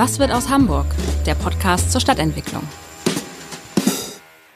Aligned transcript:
Was 0.00 0.18
wird 0.18 0.32
aus 0.32 0.48
Hamburg? 0.48 0.86
Der 1.26 1.34
Podcast 1.34 1.92
zur 1.92 2.00
Stadtentwicklung. 2.00 2.62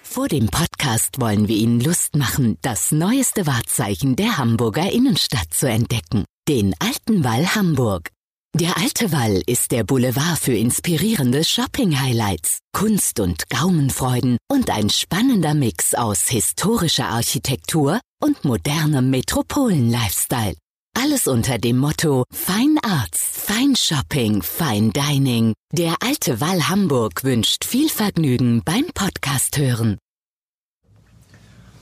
Vor 0.03 0.27
dem 0.27 0.47
Podcast 0.47 1.21
wollen 1.21 1.49
wir 1.49 1.57
Ihnen 1.57 1.81
Lust 1.81 2.17
machen, 2.17 2.57
das 2.63 2.93
neueste 2.93 3.47
Wahrzeichen 3.47 4.17
der 4.17 4.39
Hamburger 4.39 4.91
Innenstadt 4.91 5.53
zu 5.53 5.69
entdecken. 5.69 6.25
Den 6.49 6.75
Alten 6.79 7.25
Wall 7.25 7.55
Hamburg. 7.55 8.09
Der 8.55 8.79
Alte 8.79 9.13
Wall 9.13 9.43
ist 9.47 9.71
der 9.71 9.85
Boulevard 9.85 10.39
für 10.39 10.55
inspirierende 10.55 11.45
Shopping-Highlights, 11.45 12.61
Kunst 12.73 13.21
und 13.21 13.51
Gaumenfreuden 13.51 14.39
und 14.51 14.71
ein 14.71 14.89
spannender 14.89 15.53
Mix 15.53 15.95
aus 15.95 16.27
historischer 16.27 17.09
Architektur 17.09 18.01
und 18.23 18.47
modernem 18.47 19.11
Metropolen-Lifestyle. 19.11 20.55
Alles 20.97 21.27
unter 21.27 21.59
dem 21.59 21.79
Motto 21.79 22.25
Fine 22.31 22.79
Arts, 22.85 23.21
Fine 23.21 23.75
Shopping, 23.77 24.43
Fine 24.43 24.93
Dining. 24.93 25.53
Der 25.73 25.97
Alte 26.01 26.41
Wall 26.41 26.69
Hamburg 26.69 27.25
wünscht 27.25 27.65
viel 27.65 27.89
Vergnügen 27.89 28.63
beim 28.65 28.85
Podcast 28.95 29.59
hören. 29.59 29.99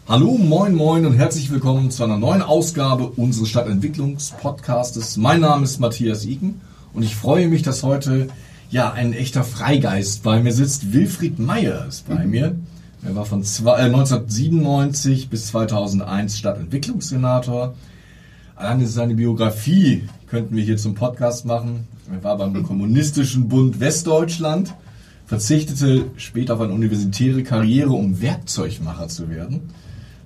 Hallo, 0.08 0.38
moin, 0.38 0.74
moin 0.74 1.04
und 1.04 1.12
herzlich 1.12 1.50
willkommen 1.50 1.90
zu 1.90 2.04
einer 2.04 2.16
neuen 2.16 2.40
Ausgabe 2.42 3.04
unseres 3.04 3.50
Stadtentwicklungspodcastes. 3.50 5.18
Mein 5.18 5.40
Name 5.40 5.64
ist 5.64 5.78
Matthias 5.78 6.24
Iken 6.24 6.62
und 6.94 7.02
ich 7.02 7.14
freue 7.14 7.48
mich, 7.48 7.62
dass 7.62 7.82
heute 7.82 8.28
ja 8.70 8.92
ein 8.92 9.12
echter 9.12 9.44
Freigeist 9.44 10.22
bei 10.22 10.42
mir 10.42 10.52
sitzt. 10.52 10.94
Wilfried 10.94 11.38
Meyer 11.38 11.86
ist 11.86 12.08
bei 12.08 12.24
mir. 12.24 12.56
Er 13.04 13.14
war 13.14 13.26
von 13.26 13.44
zwei, 13.44 13.78
äh, 13.78 13.84
1997 13.84 15.28
bis 15.28 15.48
2001 15.48 16.38
Stadtentwicklungssenator. 16.38 17.74
Alleine 18.54 18.86
seine 18.86 19.14
Biografie 19.14 20.04
könnten 20.26 20.54
wir 20.54 20.62
hier 20.62 20.76
zum 20.76 20.94
Podcast 20.94 21.46
machen. 21.46 21.86
Er 22.12 22.22
war 22.22 22.36
beim 22.36 22.62
Kommunistischen 22.62 23.48
Bund 23.48 23.80
Westdeutschland, 23.80 24.74
verzichtete 25.26 26.10
später 26.16 26.54
auf 26.54 26.60
eine 26.60 26.74
universitäre 26.74 27.42
Karriere, 27.42 27.92
um 27.92 28.20
Werkzeugmacher 28.20 29.08
zu 29.08 29.30
werden. 29.30 29.70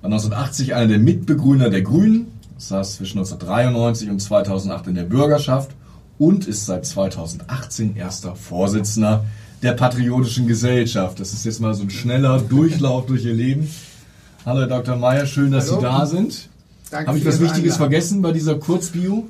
War 0.01 0.11
1980 0.11 0.75
einer 0.75 0.89
der 0.89 0.99
Mitbegründer 0.99 1.71
der 1.71 1.83
Grünen, 1.83 2.27
saß 2.59 2.97
zwischen 2.97 3.19
1993 3.19 4.11
und 4.11 4.21
2008 4.21 4.89
in 4.89 4.95
der 4.97 5.05
Bürgerschaft 5.05 5.71
und 6.19 6.49
ist 6.49 6.67
seit 6.67 6.85
2018 6.85 7.95
erster 7.95 8.35
Vorsitzender 8.35 9.25
der 9.63 9.73
Patriotischen 9.73 10.49
Gesellschaft. 10.49 11.21
Das 11.21 11.33
ist 11.33 11.45
jetzt 11.45 11.61
mal 11.61 11.75
so 11.75 11.85
ein 11.85 11.91
schneller 11.91 12.41
Durchlauf 12.41 13.07
durch 13.07 13.25
Ihr 13.25 13.35
Leben. 13.35 13.69
Hallo 14.45 14.61
Herr 14.61 14.69
Dr. 14.69 14.97
Meyer, 14.97 15.27
schön, 15.27 15.53
dass 15.53 15.69
Hallo. 15.71 15.81
Sie 15.81 15.83
da 15.87 16.07
sind. 16.07 16.49
Danke 16.91 17.09
Habe 17.09 17.19
ich 17.19 17.25
was 17.25 17.41
Wichtiges 17.41 17.75
Einladung. 17.75 17.79
vergessen 17.79 18.23
bei 18.23 18.33
dieser 18.33 18.55
Kurzbio? 18.57 19.27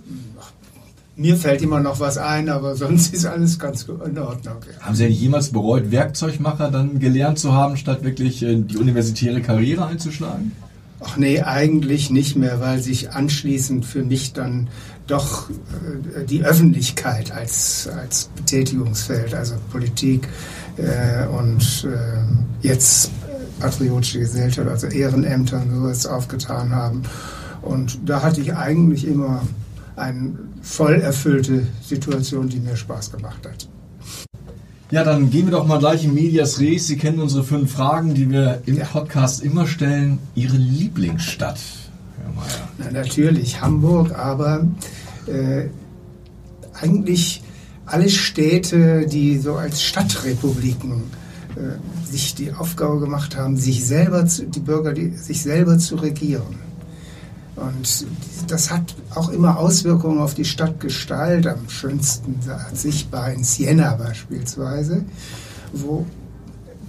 Mir 1.19 1.37
fällt 1.37 1.63
immer 1.63 1.81
noch 1.81 1.99
was 1.99 2.19
ein, 2.19 2.51
aber 2.51 2.77
sonst 2.77 3.15
ist 3.15 3.25
alles 3.25 3.59
ganz 3.59 3.85
in 3.85 4.19
Ordnung. 4.19 4.57
Ja. 4.71 4.85
Haben 4.85 4.95
Sie 4.95 5.05
ja 5.05 5.09
jemals 5.09 5.51
bereut, 5.51 5.91
Werkzeugmacher 5.91 6.71
dann 6.71 6.99
gelernt 6.99 7.39
zu 7.39 7.55
haben, 7.55 7.79
statt 7.79 8.05
wirklich 8.05 8.43
äh, 8.43 8.57
die 8.57 8.77
universitäre 8.77 9.41
Karriere 9.41 9.87
einzuschlagen? 9.87 10.53
Ach 11.01 11.17
nee, 11.17 11.41
eigentlich 11.41 12.11
nicht 12.11 12.37
mehr, 12.37 12.61
weil 12.61 12.81
sich 12.81 13.13
anschließend 13.13 13.87
für 13.87 14.03
mich 14.03 14.35
dann 14.35 14.69
doch 15.07 15.49
äh, 15.49 16.25
die 16.25 16.45
Öffentlichkeit 16.45 17.33
als, 17.33 17.89
als 17.89 18.29
Betätigungsfeld, 18.37 19.35
also 19.35 19.55
Politik 19.71 20.29
äh, 20.77 21.27
und 21.29 21.87
äh, 21.91 22.67
jetzt 22.67 23.11
patriotische 23.59 24.19
Gesellschaft, 24.21 24.69
also 24.69 24.87
Ehrenämter 24.89 25.63
und 25.63 25.75
sowas 25.75 26.07
aufgetan 26.07 26.75
haben. 26.75 27.03
Und 27.67 27.99
da 28.09 28.23
hatte 28.23 28.41
ich 28.41 28.55
eigentlich 28.55 29.07
immer 29.07 29.43
eine 29.97 30.39
voll 30.63 30.95
erfüllte 30.95 31.67
Situation, 31.83 32.49
die 32.49 32.61
mir 32.61 32.77
Spaß 32.77 33.13
gemacht 33.13 33.47
hat. 33.47 33.69
Ja, 34.91 35.03
dann 35.03 35.31
gehen 35.31 35.47
wir 35.47 35.51
doch 35.53 35.67
mal 35.67 35.81
gleich 35.81 36.05
in 36.05 36.15
Medias 36.15 36.61
Res. 36.61 36.87
Sie 36.87 36.97
kennen 36.97 37.19
unsere 37.19 37.43
fünf 37.43 37.73
Fragen, 37.73 38.15
die 38.15 38.31
wir 38.31 38.63
im 38.67 38.77
Ja. 38.77 38.85
Podcast 38.85 39.43
immer 39.43 39.67
stellen. 39.67 40.21
Ihre 40.37 40.57
Lieblingsstadt, 40.57 41.59
Herr 42.19 42.33
Mayer. 42.33 42.69
Na, 42.79 43.01
natürlich 43.01 43.61
Hamburg, 43.61 44.17
aber 44.17 44.65
äh, 45.27 45.67
eigentlich 46.81 47.43
alle 47.85 48.09
Städte, 48.09 49.07
die 49.07 49.39
so 49.39 49.55
als 49.55 49.83
Stadtrepubliken 49.83 51.03
äh, 51.57 52.07
sich 52.09 52.37
die 52.37 52.53
Aufgabe 52.53 53.01
gemacht 53.01 53.37
haben, 53.37 53.57
sich 53.57 53.85
selber 53.85 54.27
zu, 54.27 54.45
die 54.47 54.61
Bürger 54.61 54.93
die, 54.93 55.11
sich 55.17 55.43
selber 55.43 55.79
zu 55.79 55.97
regieren. 55.97 56.66
Und 57.57 58.07
das 58.49 58.71
hat 58.71 58.95
auch 59.15 59.31
immer 59.31 59.59
Auswirkungen 59.59 60.19
auf 60.19 60.35
die 60.35 60.45
Stadtgestalt, 60.45 61.47
am 61.47 61.69
schönsten 61.69 62.39
sichtbar 62.75 63.33
in 63.33 63.45
Siena 63.45 63.95
beispielsweise, 63.95 65.05
wo 65.73 66.05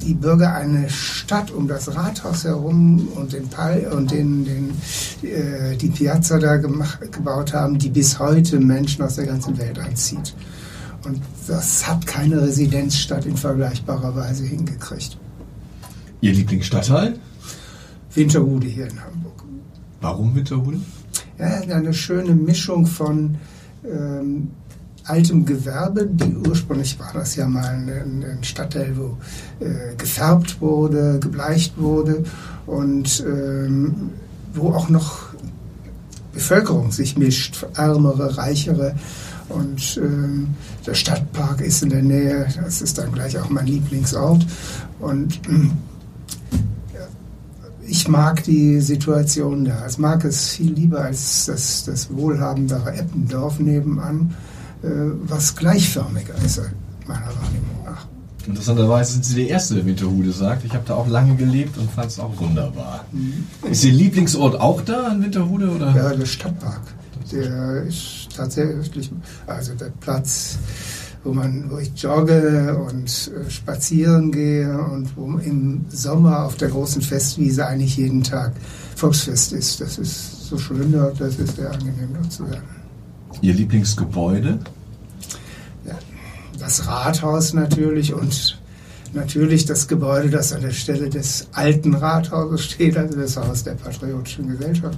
die 0.01 0.13
Bürger 0.13 0.53
eine 0.53 0.89
Stadt 0.89 1.51
um 1.51 1.67
das 1.67 1.95
Rathaus 1.95 2.43
herum 2.43 3.07
und 3.15 3.33
den 3.33 3.47
Pal 3.47 3.91
und 3.95 4.11
den, 4.11 4.45
den, 4.45 4.69
äh, 5.23 5.75
die 5.75 5.89
Piazza 5.89 6.37
da 6.37 6.57
gemacht, 6.57 7.11
gebaut 7.11 7.53
haben, 7.53 7.79
die 7.79 7.89
bis 7.89 8.19
heute 8.19 8.59
Menschen 8.59 9.03
aus 9.03 9.15
der 9.15 9.25
ganzen 9.25 9.57
Welt 9.57 9.79
anzieht. 9.79 10.35
Und 11.03 11.21
das 11.47 11.87
hat 11.87 12.05
keine 12.05 12.41
Residenzstadt 12.41 13.25
in 13.25 13.37
vergleichbarer 13.37 14.15
Weise 14.15 14.43
hingekriegt. 14.43 15.17
Ihr 16.21 16.33
Lieblingsstadtteil? 16.33 17.17
Winterhude 18.13 18.67
hier 18.67 18.87
in 18.87 19.01
Hamburg. 19.01 19.26
Warum 20.01 20.35
Winterhude? 20.35 20.79
Ja, 21.39 21.75
eine 21.75 21.93
schöne 21.93 22.33
Mischung 22.33 22.85
von 22.85 23.37
ähm, 23.85 24.51
altem 25.03 25.45
Gewerbe. 25.45 26.05
Die, 26.05 26.35
ursprünglich 26.47 26.99
war 26.99 27.11
das 27.13 27.35
ja 27.35 27.47
mal 27.47 27.65
ein, 27.65 28.23
ein 28.23 28.43
Stadtteil, 28.43 28.95
wo 28.95 29.17
äh, 29.63 29.95
gefärbt 29.95 30.61
wurde, 30.61 31.19
gebleicht 31.19 31.77
wurde 31.77 32.23
und 32.65 33.23
ähm, 33.27 34.11
wo 34.53 34.69
auch 34.69 34.89
noch 34.89 35.27
Bevölkerung 36.33 36.91
sich 36.91 37.17
mischt, 37.17 37.65
ärmere, 37.75 38.37
reichere. 38.37 38.95
Und 39.49 39.97
ähm, 39.97 40.55
der 40.85 40.93
Stadtpark 40.93 41.61
ist 41.61 41.81
in 41.81 41.89
der 41.89 42.03
Nähe, 42.03 42.47
das 42.61 42.81
ist 42.81 42.97
dann 42.97 43.11
gleich 43.13 43.37
auch 43.39 43.49
mein 43.49 43.65
Lieblingsort. 43.65 44.45
Und 44.99 45.39
ähm, 45.47 45.71
ich 47.87 48.07
mag 48.07 48.43
die 48.43 48.79
Situation 48.81 49.65
da. 49.65 49.85
Ich 49.87 49.97
mag 49.97 50.23
es 50.25 50.51
viel 50.51 50.73
lieber 50.73 51.01
als 51.01 51.45
das, 51.45 51.85
das 51.85 52.13
wohlhabendere 52.13 52.93
Eppendorf 52.93 53.59
nebenan, 53.59 54.35
äh, 54.83 54.87
was 55.23 55.55
gleichförmiger 55.55 56.35
ist, 56.45 56.61
meiner 57.07 57.27
Wahrnehmung 57.27 57.83
nach. 57.85 58.05
Interessanterweise 58.45 59.13
sind 59.13 59.25
Sie 59.25 59.35
der 59.35 59.49
Erste, 59.49 59.75
der 59.75 59.85
Winterhude 59.85 60.31
sagt. 60.31 60.63
Ich 60.63 60.73
habe 60.73 60.83
da 60.87 60.95
auch 60.95 61.07
lange 61.07 61.35
gelebt 61.35 61.77
und 61.77 61.89
fand 61.91 62.11
es 62.11 62.19
auch 62.19 62.37
wunderbar. 62.39 63.05
Ist 63.69 63.83
Ihr 63.83 63.91
Lieblingsort 63.91 64.59
auch 64.59 64.81
da 64.81 65.11
in 65.11 65.23
Winterhude? 65.23 65.69
Oder? 65.69 65.93
Ja, 65.95 66.13
der 66.13 66.25
Stadtpark, 66.25 66.81
der 67.31 67.83
ist 67.83 68.29
tatsächlich, 68.35 69.11
also 69.47 69.73
der 69.73 69.91
Platz, 69.99 70.59
wo, 71.27 71.33
man, 71.33 71.69
wo 71.69 71.77
ich 71.77 71.91
jogge 71.95 72.77
und 72.77 73.31
äh, 73.35 73.49
spazieren 73.49 74.31
gehe 74.31 74.77
und 74.79 75.15
wo 75.17 75.37
im 75.39 75.85
Sommer 75.89 76.45
auf 76.45 76.55
der 76.55 76.69
großen 76.69 77.01
Festwiese 77.01 77.67
eigentlich 77.67 77.97
jeden 77.97 78.23
Tag 78.23 78.53
Volksfest 78.95 79.51
ist. 79.51 79.81
Das 79.81 79.97
ist 79.97 80.47
so 80.47 80.57
schön 80.57 80.91
dort, 80.91 81.19
das 81.19 81.37
ist 81.37 81.57
sehr 81.57 81.71
angenehm 81.71 82.09
dort 82.13 82.31
zu 82.31 82.45
sein. 82.45 82.61
Ihr 83.41 83.53
Lieblingsgebäude? 83.53 84.57
Ja, 85.85 85.95
das 86.59 86.87
Rathaus 86.87 87.53
natürlich 87.53 88.13
und 88.13 88.57
natürlich 89.17 89.65
das 89.65 89.87
Gebäude, 89.87 90.29
das 90.29 90.53
an 90.53 90.61
der 90.61 90.71
Stelle 90.71 91.09
des 91.09 91.47
alten 91.51 91.93
Rathauses 91.93 92.63
steht, 92.63 92.97
also 92.97 93.19
das 93.19 93.35
Haus 93.35 93.63
der 93.63 93.73
Patriotischen 93.73 94.47
Gesellschaft. 94.47 94.97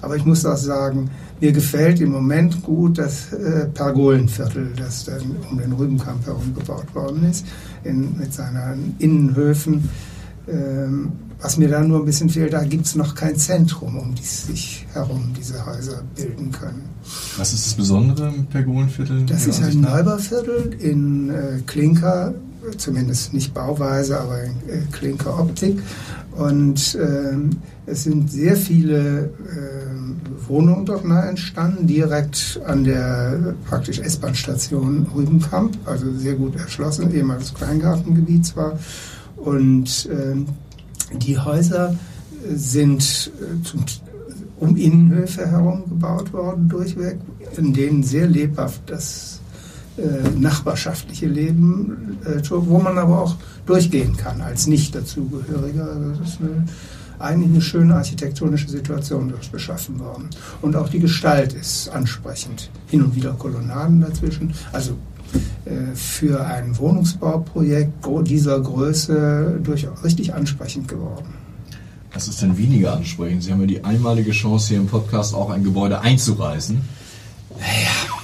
Aber 0.00 0.16
ich 0.16 0.24
muss 0.24 0.46
auch 0.46 0.56
sagen, 0.56 1.10
mir 1.40 1.52
gefällt 1.52 2.00
im 2.00 2.12
Moment 2.12 2.62
gut 2.62 2.98
das 2.98 3.32
äh, 3.32 3.66
Pergolenviertel, 3.66 4.72
das 4.76 5.04
dann 5.04 5.36
um 5.50 5.58
den 5.58 5.72
Rübenkamp 5.72 6.24
herum 6.24 6.54
gebaut 6.54 6.94
worden 6.94 7.28
ist, 7.28 7.44
in, 7.84 8.16
mit 8.16 8.32
seinen 8.32 8.96
Innenhöfen. 8.98 9.88
Ähm, 10.48 11.12
was 11.40 11.58
mir 11.58 11.68
da 11.68 11.82
nur 11.82 11.98
ein 11.98 12.06
bisschen 12.06 12.30
fehlt, 12.30 12.54
da 12.54 12.64
gibt 12.64 12.86
es 12.86 12.94
noch 12.94 13.14
kein 13.14 13.36
Zentrum, 13.36 13.98
um 13.98 14.14
die 14.14 14.22
sich 14.22 14.86
herum 14.94 15.34
diese 15.38 15.66
Häuser 15.66 16.02
bilden 16.14 16.50
können. 16.50 16.82
Was 17.36 17.52
ist 17.52 17.66
das 17.66 17.74
Besondere 17.74 18.28
im 18.28 18.46
Pergolenviertel? 18.46 19.26
Das 19.26 19.46
ist 19.46 19.62
ein? 19.62 19.80
Neubauviertel 19.80 20.74
in 20.78 21.30
äh, 21.30 21.60
Klinker, 21.66 22.34
zumindest 22.76 23.32
nicht 23.32 23.54
Bauweise, 23.54 24.20
aber 24.20 24.42
in 24.42 24.52
äh, 24.68 24.82
Klinkeroptik. 24.92 25.80
Und 26.32 26.98
ähm, 27.00 27.50
es 27.86 28.04
sind 28.04 28.30
sehr 28.30 28.56
viele 28.56 29.30
ähm, 29.50 30.16
Wohnungen 30.46 30.84
dort 30.84 31.04
nahe 31.04 31.28
entstanden, 31.28 31.86
direkt 31.86 32.60
an 32.66 32.84
der 32.84 33.32
äh, 33.32 33.68
praktisch 33.68 34.00
S-Bahn-Station 34.00 35.06
Rübenkamp, 35.14 35.76
also 35.86 36.12
sehr 36.12 36.34
gut 36.34 36.56
erschlossen, 36.56 37.12
ehemals 37.14 37.54
Kleingartengebiet 37.54 38.44
zwar. 38.44 38.78
Und 39.36 40.08
ähm, 40.12 40.46
die 41.14 41.38
Häuser 41.38 41.92
äh, 41.92 42.54
sind 42.54 43.30
äh, 43.40 43.62
zum, 43.64 43.84
um 44.58 44.76
Innenhöfe 44.76 45.46
herum 45.46 45.84
gebaut 45.88 46.32
worden, 46.32 46.68
durchweg, 46.68 47.18
in 47.56 47.72
denen 47.72 48.02
sehr 48.02 48.26
lebhaft 48.26 48.82
das 48.86 49.35
äh, 49.35 49.35
nachbarschaftliche 50.38 51.26
Leben, 51.26 52.18
äh, 52.24 52.42
wo 52.50 52.78
man 52.78 52.98
aber 52.98 53.22
auch 53.22 53.36
durchgehen 53.64 54.16
kann 54.16 54.40
als 54.40 54.66
nicht 54.66 54.94
dazugehöriger. 54.94 55.88
Also 55.88 56.10
das 56.20 56.28
ist 56.28 56.40
eine, 56.40 56.64
eigentlich 57.18 57.50
eine 57.50 57.62
schöne 57.62 57.94
architektonische 57.94 58.68
Situation 58.68 59.30
dort 59.30 59.50
geschaffen 59.50 59.98
worden. 59.98 60.28
Und 60.62 60.76
auch 60.76 60.88
die 60.88 61.00
Gestalt 61.00 61.54
ist 61.54 61.88
ansprechend. 61.88 62.70
Hin 62.88 63.02
und 63.02 63.14
wieder 63.14 63.32
Kolonnaden 63.32 64.00
dazwischen. 64.00 64.52
Also 64.72 64.96
äh, 65.64 65.94
für 65.94 66.44
ein 66.44 66.76
Wohnungsbauprojekt 66.78 68.06
dieser 68.26 68.60
Größe 68.60 69.60
durchaus 69.62 70.04
richtig 70.04 70.34
ansprechend 70.34 70.88
geworden. 70.88 71.34
Was 72.12 72.28
ist 72.28 72.40
denn 72.40 72.56
weniger 72.56 72.94
ansprechend? 72.94 73.42
Sie 73.42 73.52
haben 73.52 73.60
ja 73.60 73.66
die 73.66 73.84
einmalige 73.84 74.30
Chance, 74.30 74.68
hier 74.68 74.78
im 74.78 74.86
Podcast 74.86 75.34
auch 75.34 75.50
ein 75.50 75.64
Gebäude 75.64 76.00
einzureißen. 76.00 76.80
Naja, 77.58 78.15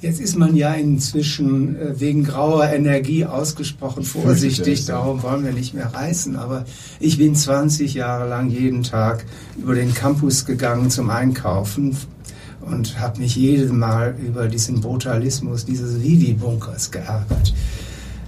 Jetzt 0.00 0.20
ist 0.20 0.36
man 0.36 0.54
ja 0.54 0.74
inzwischen 0.74 1.76
äh, 1.76 1.98
wegen 1.98 2.22
grauer 2.22 2.68
Energie 2.68 3.24
ausgesprochen 3.24 4.04
vorsichtig, 4.04 4.84
darum 4.84 5.24
wollen 5.24 5.44
wir 5.44 5.52
nicht 5.52 5.74
mehr 5.74 5.92
reißen. 5.92 6.36
Aber 6.36 6.64
ich 7.00 7.18
bin 7.18 7.34
20 7.34 7.94
Jahre 7.94 8.28
lang 8.28 8.48
jeden 8.48 8.84
Tag 8.84 9.24
über 9.60 9.74
den 9.74 9.92
Campus 9.92 10.46
gegangen 10.46 10.90
zum 10.90 11.10
Einkaufen 11.10 11.96
und 12.60 13.00
habe 13.00 13.20
mich 13.20 13.34
jedes 13.34 13.72
Mal 13.72 14.14
über 14.24 14.46
diesen 14.46 14.80
Brutalismus 14.80 15.64
dieses 15.64 16.00
Vivi-Bunkers 16.00 16.92
geärgert. 16.92 17.52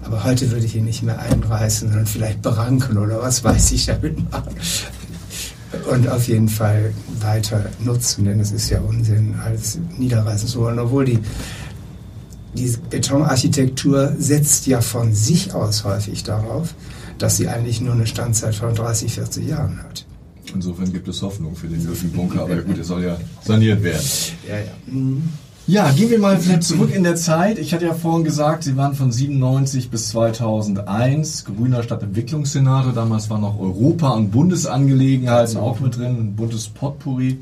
Aber 0.03 0.25
heute 0.25 0.51
würde 0.51 0.67
ich 0.67 0.75
ihn 0.75 0.87
nicht 0.87 1.05
mehr 1.05 1.21
einreißen, 1.21 1.89
sondern 1.89 2.07
vielleicht 2.07 2.43
beranken 2.43 2.99
oder 2.99 3.23
was 3.23 3.45
weiß 3.45 3.71
ich 3.73 3.87
damit 3.87 4.19
machen. 4.33 4.55
Und 5.89 6.09
auf 6.09 6.27
jeden 6.27 6.49
Fall 6.49 6.93
weiter 7.21 7.67
nutzen, 7.79 8.25
denn 8.25 8.41
es 8.41 8.51
ist 8.51 8.71
ja 8.71 8.81
Unsinn, 8.81 9.37
alles 9.45 9.79
niederreißen 9.99 10.49
zu 10.49 10.61
wollen, 10.61 10.81
obwohl 10.81 11.05
die 11.05 11.19
die 12.55 12.75
Betonarchitektur 12.91 14.15
setzt 14.19 14.67
ja 14.67 14.81
von 14.81 15.15
sich 15.15 15.55
aus 15.55 15.85
häufig 15.85 16.25
darauf, 16.25 16.75
dass 17.19 17.37
sie 17.37 17.49
eigentlich 17.49 17.81
nur 17.81 17.95
eine 17.95 18.07
Standzeit 18.07 18.55
von 18.55 18.75
30, 18.75 19.15
40 19.15 19.49
Jahren 19.49 19.83
hat. 19.83 20.05
Insofern 20.55 20.93
gibt 20.93 21.07
es 21.07 21.23
Hoffnung 21.23 21.55
für 21.55 21.69
den 21.69 21.87
Bunker, 22.13 22.43
aber 22.43 22.57
gut, 22.63 22.79
er 22.79 22.85
soll 22.85 23.05
ja 23.05 23.17
saniert 23.45 23.83
werden. 23.83 24.05
Ja, 24.49 24.57
ja. 24.57 24.73
Mhm. 24.87 25.23
Ja, 25.67 25.93
gehen 25.93 26.11
wir 26.11 26.19
mal 26.19 26.37
vielleicht 26.37 26.65
zurück 26.65 26.93
in 26.93 27.05
der 27.05 27.15
Zeit. 27.15 27.59
Ich 27.61 27.73
hatte 27.73 27.85
ja 27.85 27.95
vorhin 27.95 28.25
gesagt, 28.25 28.65
Sie 28.65 28.77
waren 28.77 28.95
von 28.95 29.13
97 29.13 29.89
bis 29.89 30.09
2001 30.09 31.45
grüner 31.45 31.85
Stadtentwicklungssenator. 31.85 32.93
Damals 32.93 33.31
waren 33.31 33.43
noch 33.43 33.61
Europa- 33.61 34.15
und 34.15 34.33
Bundesangelegenheiten 34.33 35.59
auch 35.59 35.79
mit 35.79 35.97
drin, 35.97 36.17
ein 36.19 36.35
buntes 36.35 36.69
Potpourri. 36.69 37.39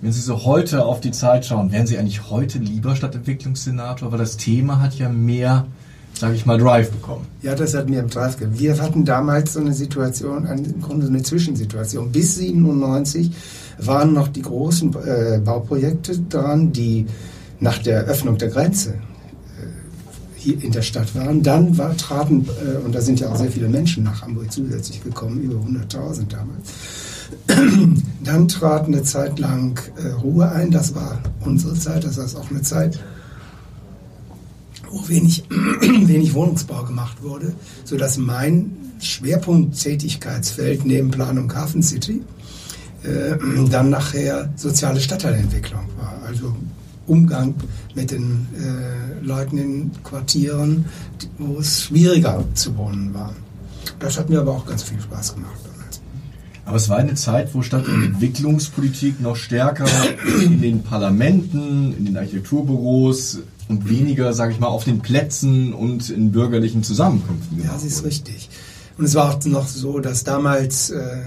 Wenn 0.00 0.12
Sie 0.12 0.20
so 0.20 0.44
heute 0.44 0.84
auf 0.84 1.00
die 1.00 1.10
Zeit 1.10 1.44
schauen, 1.44 1.72
wären 1.72 1.88
Sie 1.88 1.98
eigentlich 1.98 2.30
heute 2.30 2.58
lieber 2.58 2.94
Stadtentwicklungssenator? 2.94 4.12
Weil 4.12 4.18
das 4.18 4.36
Thema 4.36 4.80
hat 4.80 4.94
ja 4.94 5.08
mehr, 5.08 5.66
sage 6.14 6.36
ich 6.36 6.46
mal, 6.46 6.56
Drive 6.56 6.92
bekommen. 6.92 7.26
Ja, 7.42 7.56
das 7.56 7.74
hat 7.74 7.90
mehr 7.90 8.04
Drive 8.04 8.36
gegeben. 8.36 8.60
Wir 8.60 8.80
hatten 8.80 9.04
damals 9.04 9.54
so 9.54 9.60
eine 9.60 9.72
Situation, 9.74 10.46
im 10.46 10.80
Grunde 10.80 11.06
so 11.06 11.12
eine 11.12 11.22
Zwischensituation. 11.22 12.12
Bis 12.12 12.36
97 12.36 13.32
waren 13.78 14.12
noch 14.12 14.28
die 14.28 14.42
großen 14.42 14.94
äh, 15.04 15.40
Bauprojekte 15.44 16.16
dran, 16.28 16.72
die 16.72 17.06
nach 17.58 17.78
der 17.78 18.04
Öffnung 18.04 18.38
der 18.38 18.50
Grenze 18.50 18.90
äh, 18.90 18.96
hier 20.36 20.62
in 20.62 20.70
der 20.70 20.82
Stadt 20.82 21.12
waren. 21.16 21.42
Dann 21.42 21.76
war, 21.76 21.96
traten, 21.96 22.46
äh, 22.64 22.86
und 22.86 22.94
da 22.94 23.00
sind 23.00 23.18
ja 23.18 23.30
auch 23.30 23.36
sehr 23.36 23.50
viele 23.50 23.68
Menschen 23.68 24.04
nach 24.04 24.22
Hamburg 24.22 24.52
zusätzlich 24.52 25.02
gekommen, 25.02 25.42
über 25.42 25.56
100.000 25.56 26.28
damals 26.28 26.72
Dann 28.24 28.48
trat 28.48 28.86
eine 28.86 29.02
Zeit 29.02 29.38
lang 29.38 29.78
äh, 29.96 30.08
Ruhe 30.08 30.50
ein, 30.50 30.70
das 30.70 30.94
war 30.94 31.18
unsere 31.40 31.74
Zeit, 31.74 32.04
das 32.04 32.18
heißt 32.18 32.36
auch 32.36 32.50
eine 32.50 32.62
Zeit, 32.62 32.98
wo 34.90 35.08
wenig, 35.08 35.44
wenig 35.80 36.34
Wohnungsbau 36.34 36.84
gemacht 36.84 37.22
wurde, 37.22 37.54
sodass 37.84 38.18
mein 38.18 38.70
Schwerpunkt-Tätigkeitsfeld 39.00 40.84
neben 40.84 41.10
Planung 41.10 41.54
Hafen 41.54 41.82
City 41.82 42.22
äh, 43.02 43.36
dann 43.70 43.90
nachher 43.90 44.52
soziale 44.56 45.00
Stadtteilentwicklung 45.00 45.86
war. 45.98 46.20
Also 46.26 46.54
Umgang 47.06 47.54
mit 47.94 48.10
den 48.10 48.46
äh, 48.54 49.24
Leuten 49.24 49.58
in 49.58 49.90
Quartieren, 50.02 50.84
wo 51.38 51.58
es 51.58 51.84
schwieriger 51.84 52.44
zu 52.54 52.76
wohnen 52.76 53.14
war. 53.14 53.34
Das 53.98 54.18
hat 54.18 54.28
mir 54.28 54.40
aber 54.40 54.52
auch 54.52 54.66
ganz 54.66 54.82
viel 54.82 55.00
Spaß 55.00 55.34
gemacht. 55.34 55.67
Aber 56.68 56.76
es 56.76 56.90
war 56.90 56.98
eine 56.98 57.14
Zeit, 57.14 57.54
wo 57.54 57.62
Stadtentwicklungspolitik 57.62 59.22
noch 59.22 59.36
stärker 59.36 59.86
in 60.44 60.60
den 60.60 60.82
Parlamenten, 60.82 61.94
in 61.96 62.04
den 62.04 62.16
Architekturbüros 62.18 63.38
und 63.68 63.88
weniger, 63.88 64.34
sage 64.34 64.52
ich 64.52 64.60
mal, 64.60 64.66
auf 64.66 64.84
den 64.84 65.00
Plätzen 65.00 65.72
und 65.72 66.10
in 66.10 66.30
bürgerlichen 66.30 66.82
Zusammenkünften 66.82 67.64
Ja, 67.64 67.72
das 67.72 67.84
ist 67.84 68.04
richtig. 68.04 68.50
Und 68.98 69.06
es 69.06 69.14
war 69.14 69.34
auch 69.34 69.42
noch 69.46 69.66
so, 69.66 69.98
dass 70.00 70.24
damals 70.24 70.90
äh, 70.90 71.22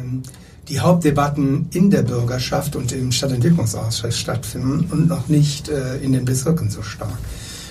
die 0.69 0.79
Hauptdebatten 0.79 1.69
in 1.73 1.89
der 1.89 2.03
Bürgerschaft 2.03 2.75
und 2.75 2.91
im 2.91 3.11
Stadtentwicklungsausschuss 3.11 4.15
stattfinden 4.15 4.91
und 4.91 5.07
noch 5.07 5.27
nicht 5.27 5.69
äh, 5.69 5.97
in 6.03 6.11
den 6.11 6.23
Bezirken 6.23 6.69
so 6.69 6.83
stark. 6.83 7.17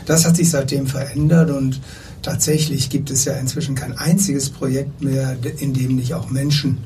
Das 0.06 0.26
hat 0.26 0.34
sich 0.34 0.50
seitdem 0.50 0.88
verändert 0.88 1.50
und 1.52 1.80
tatsächlich 2.22 2.90
gibt 2.90 3.12
es 3.12 3.26
ja 3.26 3.34
inzwischen 3.34 3.76
kein 3.76 3.96
einziges 3.96 4.50
Projekt 4.50 5.02
mehr, 5.02 5.36
in 5.58 5.72
dem 5.72 5.94
nicht 5.94 6.14
auch 6.14 6.30
Menschen 6.30 6.78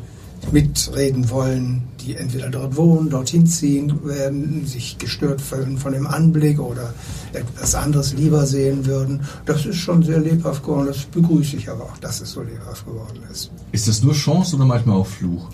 mitreden 0.52 1.30
wollen, 1.30 1.82
die 2.00 2.16
entweder 2.16 2.50
dort 2.50 2.76
wohnen, 2.76 3.10
dorthin 3.10 3.46
ziehen 3.46 4.04
werden, 4.04 4.66
sich 4.66 4.98
gestört 4.98 5.40
fühlen 5.40 5.78
von 5.78 5.92
dem 5.92 6.06
Anblick 6.06 6.58
oder 6.60 6.92
etwas 7.32 7.74
anderes 7.74 8.12
lieber 8.14 8.46
sehen 8.46 8.86
würden. 8.86 9.22
Das 9.46 9.64
ist 9.64 9.76
schon 9.76 10.02
sehr 10.02 10.20
lebhaft 10.20 10.62
geworden. 10.62 10.88
Das 10.88 11.04
begrüße 11.04 11.56
ich 11.56 11.68
aber 11.70 11.84
auch, 11.84 11.98
dass 11.98 12.20
es 12.20 12.32
so 12.32 12.42
lebhaft 12.42 12.84
geworden 12.84 13.20
ist. 13.30 13.50
Ist 13.72 13.88
das 13.88 14.02
nur 14.02 14.14
Chance 14.14 14.56
oder 14.56 14.66
manchmal 14.66 14.96
auch 14.96 15.06
Fluch? 15.06 15.48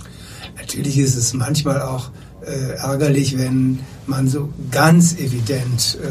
Natürlich 0.56 0.98
ist 0.98 1.16
es 1.16 1.32
manchmal 1.34 1.80
auch 1.82 2.10
äh, 2.42 2.74
ärgerlich, 2.76 3.38
wenn 3.38 3.80
man 4.06 4.28
so 4.28 4.50
ganz 4.70 5.14
evident 5.14 5.98
äh, 6.02 6.06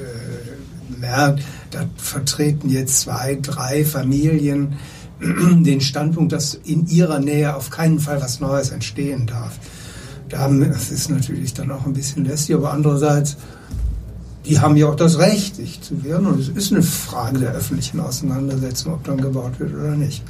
äh, 0.00 0.98
merkt, 1.00 1.42
da 1.70 1.84
vertreten 1.96 2.68
jetzt 2.68 3.00
zwei, 3.00 3.38
drei 3.40 3.84
Familien 3.84 4.74
den 5.64 5.80
Standpunkt, 5.80 6.32
dass 6.32 6.54
in 6.54 6.86
ihrer 6.86 7.18
Nähe 7.18 7.54
auf 7.54 7.70
keinen 7.70 8.00
Fall 8.00 8.20
was 8.20 8.40
Neues 8.40 8.70
entstehen 8.70 9.26
darf. 9.26 9.58
Das 10.28 10.90
ist 10.90 11.10
natürlich 11.10 11.54
dann 11.54 11.70
auch 11.72 11.86
ein 11.86 11.92
bisschen 11.92 12.24
lästig, 12.24 12.54
aber 12.54 12.72
andererseits, 12.72 13.36
die 14.46 14.60
haben 14.60 14.76
ja 14.76 14.88
auch 14.88 14.96
das 14.96 15.18
Recht, 15.18 15.56
sich 15.56 15.80
zu 15.80 16.04
wehren 16.04 16.26
und 16.26 16.38
es 16.38 16.48
ist 16.48 16.72
eine 16.72 16.82
Frage 16.82 17.40
der 17.40 17.52
öffentlichen 17.52 17.98
Auseinandersetzung, 17.98 18.94
ob 18.94 19.04
dann 19.04 19.20
gebaut 19.20 19.58
wird 19.58 19.74
oder 19.74 19.96
nicht. 19.96 20.22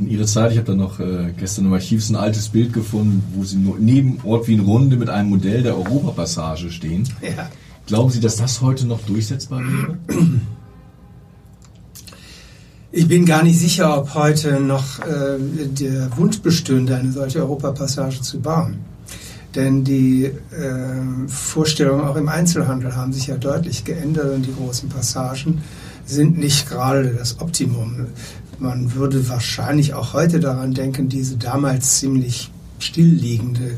In 0.00 0.08
Ihrer 0.08 0.26
Zeit, 0.26 0.52
ich 0.52 0.58
habe 0.58 0.66
da 0.66 0.74
noch 0.76 1.00
äh, 1.00 1.32
gestern 1.36 1.66
im 1.66 1.72
Archiv 1.72 2.08
ein 2.08 2.16
altes 2.16 2.50
Bild 2.50 2.72
gefunden, 2.72 3.22
wo 3.34 3.44
Sie 3.44 3.56
neben 3.56 4.20
Ort 4.24 4.46
Wien 4.46 4.60
Runde 4.60 4.96
mit 4.96 5.08
einem 5.08 5.30
Modell 5.30 5.62
der 5.62 5.76
Europapassage 5.76 6.70
stehen. 6.70 7.08
Ja. 7.20 7.48
Glauben 7.86 8.10
Sie, 8.10 8.20
dass 8.20 8.36
das 8.36 8.60
heute 8.60 8.86
noch 8.86 9.00
durchsetzbar 9.02 9.60
wäre? 9.60 9.98
Ich 12.90 13.06
bin 13.06 13.26
gar 13.26 13.42
nicht 13.42 13.58
sicher, 13.58 13.98
ob 13.98 14.14
heute 14.14 14.60
noch 14.60 15.00
äh, 15.00 15.38
der 15.66 16.16
Wunsch 16.16 16.40
bestünde, 16.40 16.96
eine 16.96 17.12
solche 17.12 17.40
Europapassage 17.40 18.22
zu 18.22 18.40
bauen. 18.40 18.78
Denn 19.54 19.84
die 19.84 20.24
äh, 20.24 20.32
Vorstellungen 21.26 22.06
auch 22.06 22.16
im 22.16 22.30
Einzelhandel 22.30 22.96
haben 22.96 23.12
sich 23.12 23.26
ja 23.26 23.36
deutlich 23.36 23.84
geändert 23.84 24.34
und 24.34 24.46
die 24.46 24.54
großen 24.54 24.88
Passagen 24.88 25.60
sind 26.06 26.38
nicht 26.38 26.66
gerade 26.66 27.10
das 27.10 27.40
Optimum. 27.42 28.06
Man 28.58 28.94
würde 28.94 29.28
wahrscheinlich 29.28 29.92
auch 29.92 30.14
heute 30.14 30.40
daran 30.40 30.72
denken, 30.72 31.10
diese 31.10 31.36
damals 31.36 31.98
ziemlich 31.98 32.50
stillliegende 32.78 33.76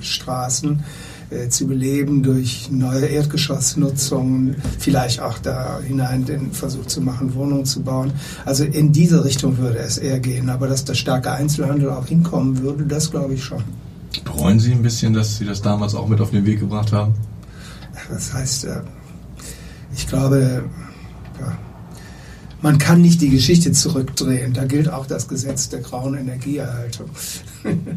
Straßen 0.00 0.80
äh, 0.80 1.11
zu 1.48 1.66
beleben 1.66 2.22
durch 2.22 2.70
neue 2.70 3.06
Erdgeschossnutzungen, 3.06 4.56
vielleicht 4.78 5.20
auch 5.20 5.38
da 5.38 5.80
hinein 5.80 6.24
den 6.24 6.52
Versuch 6.52 6.86
zu 6.86 7.00
machen, 7.00 7.34
Wohnungen 7.34 7.64
zu 7.64 7.82
bauen. 7.82 8.12
Also 8.44 8.64
in 8.64 8.92
diese 8.92 9.24
Richtung 9.24 9.58
würde 9.58 9.78
es 9.78 9.98
eher 9.98 10.20
gehen. 10.20 10.50
Aber 10.50 10.68
dass 10.68 10.84
der 10.84 10.94
starke 10.94 11.32
Einzelhandel 11.32 11.90
auch 11.90 12.06
hinkommen 12.06 12.62
würde, 12.62 12.84
das 12.84 13.10
glaube 13.10 13.34
ich 13.34 13.44
schon. 13.44 13.62
Bereuen 14.24 14.60
Sie 14.60 14.72
ein 14.72 14.82
bisschen, 14.82 15.12
dass 15.12 15.38
Sie 15.38 15.44
das 15.44 15.62
damals 15.62 15.94
auch 15.94 16.08
mit 16.08 16.20
auf 16.20 16.30
den 16.30 16.44
Weg 16.44 16.60
gebracht 16.60 16.92
haben? 16.92 17.14
Das 18.10 18.32
heißt, 18.32 18.64
äh, 18.64 18.80
ich 19.94 20.06
glaube, 20.06 20.64
man 22.62 22.78
kann 22.78 23.02
nicht 23.02 23.20
die 23.20 23.28
Geschichte 23.28 23.72
zurückdrehen. 23.72 24.52
Da 24.52 24.64
gilt 24.64 24.88
auch 24.88 25.06
das 25.06 25.26
Gesetz 25.26 25.68
der 25.68 25.80
grauen 25.80 26.14
Energieerhaltung. 26.14 27.10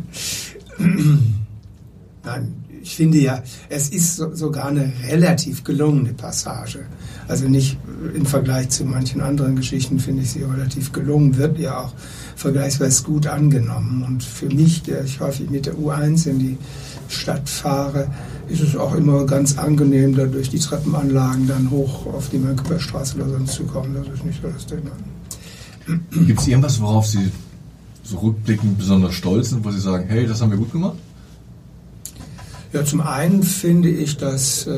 Nein, 2.23 2.64
ich 2.85 2.95
finde 2.95 3.17
ja, 3.17 3.41
es 3.67 3.89
ist 3.89 4.15
so, 4.15 4.35
sogar 4.35 4.67
eine 4.67 4.93
relativ 5.09 5.63
gelungene 5.63 6.13
Passage. 6.13 6.85
Also 7.27 7.49
nicht 7.49 7.77
im 8.13 8.27
Vergleich 8.27 8.69
zu 8.69 8.85
manchen 8.85 9.21
anderen 9.21 9.55
Geschichten 9.55 9.99
finde 9.99 10.21
ich 10.21 10.29
sie 10.29 10.43
relativ 10.43 10.91
gelungen, 10.91 11.35
wird 11.35 11.57
ja 11.57 11.79
auch 11.79 11.93
vergleichsweise 12.35 13.01
gut 13.01 13.25
angenommen. 13.25 14.03
Und 14.03 14.23
für 14.23 14.45
mich, 14.45 14.83
der 14.83 15.03
ich 15.03 15.19
häufig 15.19 15.49
mit 15.49 15.65
der 15.65 15.73
U1 15.73 16.29
in 16.29 16.37
die 16.37 16.57
Stadt 17.07 17.49
fahre, 17.49 18.07
ist 18.49 18.61
es 18.61 18.75
auch 18.75 18.93
immer 18.93 19.25
ganz 19.25 19.57
angenehm, 19.57 20.15
da 20.15 20.25
durch 20.25 20.51
die 20.51 20.59
Treppenanlagen 20.59 21.47
dann 21.47 21.71
hoch 21.71 22.05
auf 22.05 22.29
die 22.29 22.37
Mönckebergstraße 22.37 23.15
oder 23.15 23.29
sonst 23.29 23.53
zu 23.53 23.63
kommen. 23.63 23.95
Das 23.95 24.13
ist 24.13 24.23
nicht 24.23 24.39
so 24.43 24.47
das 24.47 24.67
Thema. 24.67 24.91
Gibt 26.27 26.39
es 26.39 26.47
irgendwas, 26.47 26.79
worauf 26.79 27.07
Sie 27.07 27.31
so 28.03 28.19
rückblickend 28.19 28.77
besonders 28.77 29.15
stolz 29.15 29.49
sind, 29.49 29.65
wo 29.65 29.71
Sie 29.71 29.79
sagen, 29.79 30.05
hey, 30.07 30.27
das 30.27 30.39
haben 30.39 30.51
wir 30.51 30.59
gut 30.59 30.71
gemacht? 30.71 30.97
Ja, 32.75 32.83
zum 32.83 32.99
einen 32.99 33.41
finde 33.41 33.87
ich, 33.87 34.17
dass 34.17 34.67
äh, 34.67 34.77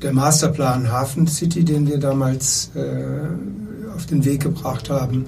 der 0.00 0.14
Masterplan 0.14 0.90
Hafen 0.90 1.26
City, 1.26 1.62
den 1.62 1.86
wir 1.86 1.98
damals 1.98 2.70
äh, 2.74 3.90
auf 3.94 4.06
den 4.06 4.24
Weg 4.24 4.40
gebracht 4.40 4.88
haben, 4.88 5.26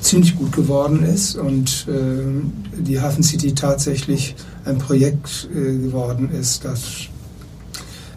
ziemlich 0.00 0.34
gut 0.36 0.52
geworden 0.52 1.02
ist 1.02 1.36
und 1.36 1.86
äh, 1.86 2.80
die 2.80 2.98
Hafen 2.98 3.22
City 3.22 3.54
tatsächlich 3.54 4.36
ein 4.64 4.78
Projekt 4.78 5.50
äh, 5.54 5.76
geworden 5.76 6.30
ist, 6.30 6.64
das 6.64 7.08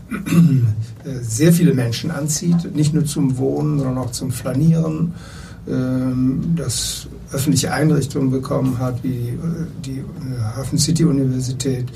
äh, 0.09 1.19
sehr 1.21 1.51
viele 1.51 1.73
Menschen 1.73 2.11
anzieht, 2.11 2.73
nicht 2.73 2.93
nur 2.93 3.03
zum 3.03 3.37
Wohnen, 3.37 3.77
sondern 3.77 3.97
auch 3.97 4.11
zum 4.11 4.31
Flanieren, 4.31 5.15
ähm, 5.67 6.53
das 6.55 7.07
öffentliche 7.33 7.73
Einrichtungen 7.73 8.31
bekommen 8.31 8.79
hat, 8.79 9.03
wie 9.03 9.37
die 9.83 9.97
äh, 9.97 10.03
Hafen 10.55 10.77
City 10.77 11.03
Universität. 11.03 11.87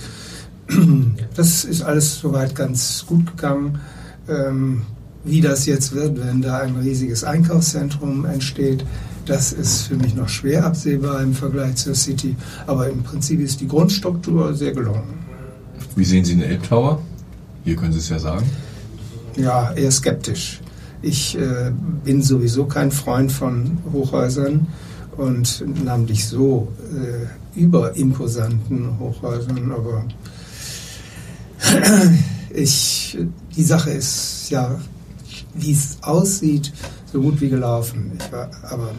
Das 1.36 1.64
ist 1.64 1.82
alles 1.82 2.20
soweit 2.20 2.56
ganz 2.56 3.06
gut 3.08 3.26
gegangen. 3.26 3.80
Ähm, 4.28 4.82
wie 5.24 5.42
das 5.42 5.66
jetzt 5.66 5.94
wird, 5.94 6.20
wenn 6.24 6.42
da 6.42 6.60
ein 6.60 6.76
riesiges 6.78 7.24
Einkaufszentrum 7.24 8.26
entsteht, 8.26 8.86
das 9.26 9.52
ist 9.54 9.84
für 9.84 9.96
mich 9.96 10.16
noch 10.16 10.30
schwer 10.30 10.66
absehbar 10.66 11.22
im 11.22 11.34
Vergleich 11.34 11.76
zur 11.76 11.94
City. 11.94 12.36
Aber 12.68 12.90
im 12.90 13.04
Prinzip 13.04 13.40
ist 13.40 13.62
die 13.62 13.68
Grundstruktur 13.68 14.54
sehr 14.54 14.72
gelungen. 14.72 15.20
Wie 15.96 16.06
sehen 16.06 16.26
Sie 16.26 16.36
den 16.36 16.44
Elbtower? 16.44 17.02
Hier 17.64 17.76
können 17.76 17.94
Sie 17.94 18.00
es 18.00 18.10
ja 18.10 18.20
sagen. 18.20 18.46
Ja, 19.36 19.72
eher 19.74 19.92
skeptisch. 19.92 20.62
Ich 21.02 21.38
äh, 21.38 21.72
bin 22.04 22.22
sowieso 22.22 22.66
kein 22.66 22.92
Freund 22.92 23.32
von 23.32 23.78
Hochhäusern 23.94 24.68
und 25.16 25.64
namentlich 25.86 26.28
so 26.28 26.70
äh, 26.94 27.60
überimposanten 27.60 29.00
Hochhäusern, 29.00 29.72
aber 29.72 30.06
ich, 32.54 33.18
die 33.56 33.64
Sache 33.64 33.92
ist 33.92 34.50
ja, 34.50 34.80
wie 35.54 35.72
es 35.72 35.98
aussieht, 36.02 36.72
so 37.12 37.22
gut 37.22 37.42
wie 37.42 37.50
gelaufen. 37.50 38.18
War, 38.32 38.50
aber 38.64 38.92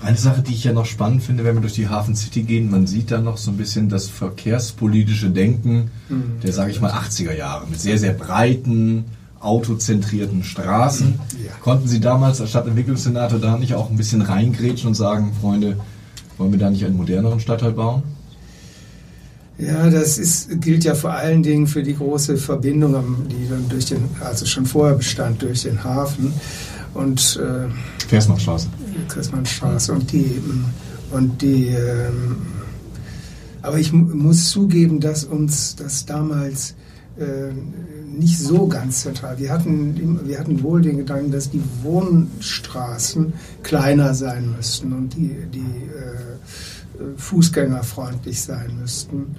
eine 0.00 0.16
Sache, 0.16 0.42
die 0.42 0.52
ich 0.52 0.64
ja 0.64 0.72
noch 0.72 0.86
spannend 0.86 1.22
finde, 1.22 1.44
wenn 1.44 1.56
wir 1.56 1.60
durch 1.60 1.74
die 1.74 1.88
Hafen 1.88 2.14
City 2.14 2.42
gehen, 2.42 2.70
man 2.70 2.86
sieht 2.86 3.10
da 3.10 3.20
noch 3.20 3.36
so 3.36 3.50
ein 3.50 3.56
bisschen 3.56 3.88
das 3.88 4.08
verkehrspolitische 4.08 5.30
Denken 5.30 5.90
mhm. 6.08 6.40
der, 6.42 6.52
sage 6.52 6.70
ich 6.70 6.80
mal, 6.80 6.92
80er 6.92 7.32
Jahre 7.32 7.66
mit 7.66 7.80
sehr, 7.80 7.98
sehr 7.98 8.12
breiten, 8.12 9.06
autozentrierten 9.40 10.44
Straßen. 10.44 11.18
Ja. 11.44 11.52
Konnten 11.62 11.88
Sie 11.88 12.00
damals 12.00 12.40
als 12.40 12.50
Stadtentwicklungssenator 12.50 13.38
da 13.38 13.56
nicht 13.56 13.74
auch 13.74 13.90
ein 13.90 13.96
bisschen 13.96 14.22
reingrätschen 14.22 14.88
und 14.88 14.94
sagen, 14.94 15.32
Freunde, 15.40 15.76
wollen 16.36 16.52
wir 16.52 16.58
da 16.58 16.70
nicht 16.70 16.84
einen 16.84 16.96
moderneren 16.96 17.40
Stadtteil 17.40 17.72
bauen? 17.72 18.02
Ja, 19.58 19.90
das 19.90 20.18
ist, 20.18 20.60
gilt 20.60 20.84
ja 20.84 20.94
vor 20.94 21.12
allen 21.12 21.42
Dingen 21.42 21.66
für 21.66 21.82
die 21.82 21.96
große 21.96 22.36
Verbindung, 22.36 23.26
die 23.28 23.48
dann 23.48 23.68
durch 23.68 23.86
den, 23.86 24.04
also 24.20 24.46
schon 24.46 24.66
vorher 24.66 24.96
bestand, 24.96 25.42
durch 25.42 25.62
den 25.62 25.82
Hafen 25.82 26.32
und 26.94 27.40
äh, 27.42 27.68
Versmannstraße. 28.06 28.68
Versmannstraße 29.08 29.92
und 29.92 30.12
die 30.12 30.40
und 31.10 31.42
die 31.42 31.68
ähm, 31.68 32.36
aber 33.62 33.78
ich 33.78 33.92
muss 33.92 34.50
zugeben, 34.50 35.00
dass 35.00 35.24
uns 35.24 35.74
das 35.74 36.06
damals 36.06 36.74
äh, 37.18 37.52
nicht 38.06 38.38
so 38.38 38.68
ganz 38.68 39.02
zentral. 39.02 39.38
Wir 39.38 39.52
hatten, 39.52 40.20
wir 40.26 40.38
hatten 40.38 40.62
wohl 40.62 40.80
den 40.80 40.98
Gedanken, 40.98 41.32
dass 41.32 41.50
die 41.50 41.62
Wohnstraßen 41.82 43.32
kleiner 43.64 44.14
sein 44.14 44.54
müssten 44.56 44.92
und 44.92 45.14
die, 45.16 45.34
die 45.52 45.58
äh, 45.58 47.16
fußgängerfreundlich 47.16 48.40
sein 48.40 48.78
müssten 48.80 49.36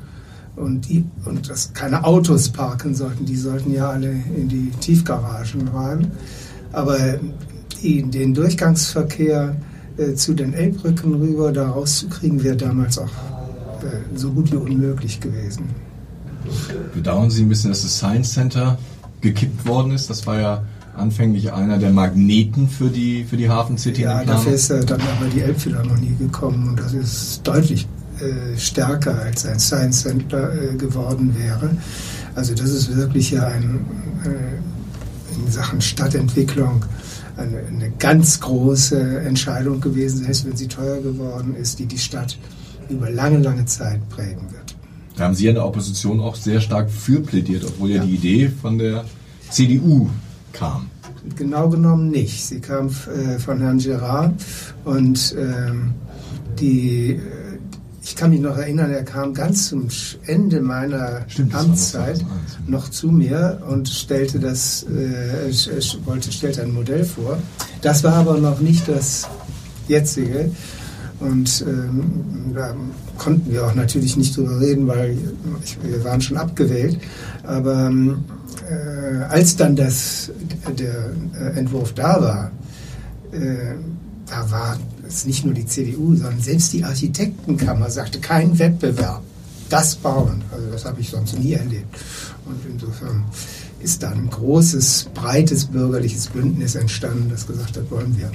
und, 0.59 0.89
die, 0.89 1.05
und 1.25 1.49
dass 1.49 1.73
keine 1.73 2.03
Autos 2.03 2.49
parken 2.49 2.93
sollten. 2.93 3.25
Die 3.25 3.35
sollten 3.35 3.73
ja 3.73 3.89
alle 3.89 4.11
in 4.11 4.47
die 4.47 4.71
Tiefgaragen 4.79 5.67
rein. 5.69 6.11
Aber 6.71 6.97
die, 7.81 8.03
den 8.03 8.33
Durchgangsverkehr 8.33 9.55
äh, 9.97 10.13
zu 10.13 10.33
den 10.33 10.53
Elbbrücken 10.53 11.15
rüber 11.15 11.51
da 11.51 11.69
rauszukriegen, 11.69 12.43
wäre 12.43 12.57
damals 12.57 12.97
auch 12.97 13.05
äh, 13.05 14.17
so 14.17 14.31
gut 14.31 14.51
wie 14.51 14.57
unmöglich 14.57 15.19
gewesen. 15.19 15.65
Bedauern 16.93 17.29
Sie 17.29 17.43
ein 17.43 17.49
bisschen, 17.49 17.71
dass 17.71 17.83
das 17.83 17.97
Science 17.97 18.33
Center 18.33 18.77
gekippt 19.21 19.67
worden 19.67 19.91
ist? 19.91 20.09
Das 20.09 20.25
war 20.27 20.39
ja 20.39 20.63
anfänglich 20.95 21.53
einer 21.53 21.77
der 21.77 21.91
Magneten 21.91 22.67
für 22.67 22.89
die, 22.89 23.23
für 23.23 23.37
die 23.37 23.49
Hafen 23.49 23.77
City. 23.77 24.01
Ja, 24.01 24.23
dafür 24.23 24.53
ist 24.53 24.69
dann 24.69 24.81
aber 24.83 25.29
die 25.33 25.41
Elbphilharmonie 25.41 26.15
gekommen 26.19 26.69
und 26.69 26.79
das 26.79 26.93
ist 26.93 27.41
deutlich 27.47 27.83
äh, 27.83 27.98
stärker 28.57 29.19
als 29.21 29.45
ein 29.45 29.59
Science 29.59 30.01
Center 30.01 30.53
äh, 30.53 30.75
geworden 30.75 31.35
wäre. 31.37 31.71
Also 32.35 32.53
das 32.53 32.69
ist 32.69 32.95
wirklich 32.95 33.31
ja 33.31 33.47
ein, 33.47 33.85
äh, 34.25 35.35
in 35.35 35.51
Sachen 35.51 35.81
Stadtentwicklung 35.81 36.85
eine, 37.37 37.59
eine, 37.67 37.91
ganz 37.99 38.39
große 38.39 39.19
Entscheidung 39.21 39.79
gewesen, 39.79 40.23
selbst 40.23 40.45
wenn 40.45 40.57
sie 40.57 40.67
teuer 40.67 41.01
geworden 41.01 41.55
ist, 41.55 41.79
die 41.79 41.85
die 41.85 41.97
Stadt 41.97 42.37
über 42.89 43.09
lange, 43.09 43.37
lange 43.39 43.65
Zeit 43.65 44.07
prägen 44.09 44.51
wird. 44.51 44.75
Da 45.15 45.25
haben 45.25 45.35
Sie 45.35 45.45
ja 45.45 45.49
in 45.49 45.55
der 45.55 45.65
Opposition 45.65 46.19
auch 46.19 46.35
sehr 46.35 46.61
stark 46.61 46.89
für 46.89 47.19
plädiert, 47.21 47.63
obwohl 47.65 47.89
ja, 47.89 47.97
ja 47.97 48.05
die 48.05 48.15
Idee 48.15 48.49
von 48.49 48.77
der 48.77 49.05
CDU 49.49 50.07
kam. 50.53 50.89
Genau 51.35 51.69
genommen 51.69 52.09
nicht. 52.09 52.45
Sie 52.45 52.59
kam 52.59 52.87
äh, 52.87 53.37
von 53.39 53.59
Herrn 53.59 53.79
Gerard 53.79 54.33
und 54.85 55.35
ähm, 55.37 55.93
die, 56.59 57.19
ich 58.09 58.15
kann 58.15 58.31
mich 58.31 58.39
noch 58.41 58.57
erinnern, 58.57 58.89
er 58.91 59.03
kam 59.03 59.35
ganz 59.35 59.69
zum 59.69 59.87
Ende 60.25 60.61
meiner 60.61 61.21
Stimmt, 61.27 61.53
Amtszeit 61.53 62.25
noch 62.65 62.89
zu 62.89 63.09
mir 63.09 63.61
und 63.69 63.87
stellte 63.87 64.39
das, 64.39 64.83
äh, 64.83 65.51
wollte, 66.05 66.31
stellte 66.31 66.63
ein 66.63 66.73
Modell 66.73 67.05
vor. 67.05 67.37
Das 67.83 68.03
war 68.03 68.15
aber 68.15 68.39
noch 68.39 68.61
nicht 68.61 68.87
das 68.87 69.27
jetzige. 69.87 70.51
Und 71.19 71.63
ähm, 71.67 72.51
da 72.55 72.75
konnten 73.19 73.51
wir 73.51 73.67
auch 73.67 73.75
natürlich 73.75 74.17
nicht 74.17 74.35
drüber 74.35 74.59
reden, 74.59 74.87
weil 74.87 75.15
ich, 75.63 75.77
wir 75.83 76.03
waren 76.03 76.19
schon 76.19 76.37
abgewählt. 76.37 76.97
Aber 77.43 77.89
ähm, 77.89 78.23
äh, 78.67 79.23
als 79.25 79.55
dann 79.55 79.75
das, 79.75 80.31
der 80.79 81.55
Entwurf 81.55 81.93
da 81.93 82.19
war, 82.19 82.51
äh, 83.33 83.75
da 84.25 84.49
war 84.49 84.77
es 85.09 85.25
nicht 85.25 85.45
nur 85.45 85.53
die 85.53 85.65
CDU, 85.65 86.15
sondern 86.15 86.39
selbst 86.39 86.71
die 86.73 86.83
Architektenkammer 86.83 87.89
sagte, 87.89 88.19
kein 88.19 88.57
Wettbewerb, 88.59 89.21
das 89.69 89.95
bauen. 89.95 90.43
Also 90.51 90.71
das 90.71 90.85
habe 90.85 91.01
ich 91.01 91.09
sonst 91.09 91.37
nie 91.37 91.53
erlebt. 91.53 91.95
Und 92.45 92.59
insofern 92.69 93.25
ist 93.79 94.03
da 94.03 94.11
ein 94.11 94.29
großes, 94.29 95.09
breites 95.13 95.65
bürgerliches 95.65 96.27
Bündnis 96.27 96.75
entstanden, 96.75 97.29
das 97.29 97.47
gesagt 97.47 97.77
hat, 97.77 97.89
wollen 97.91 98.17
wir. 98.17 98.31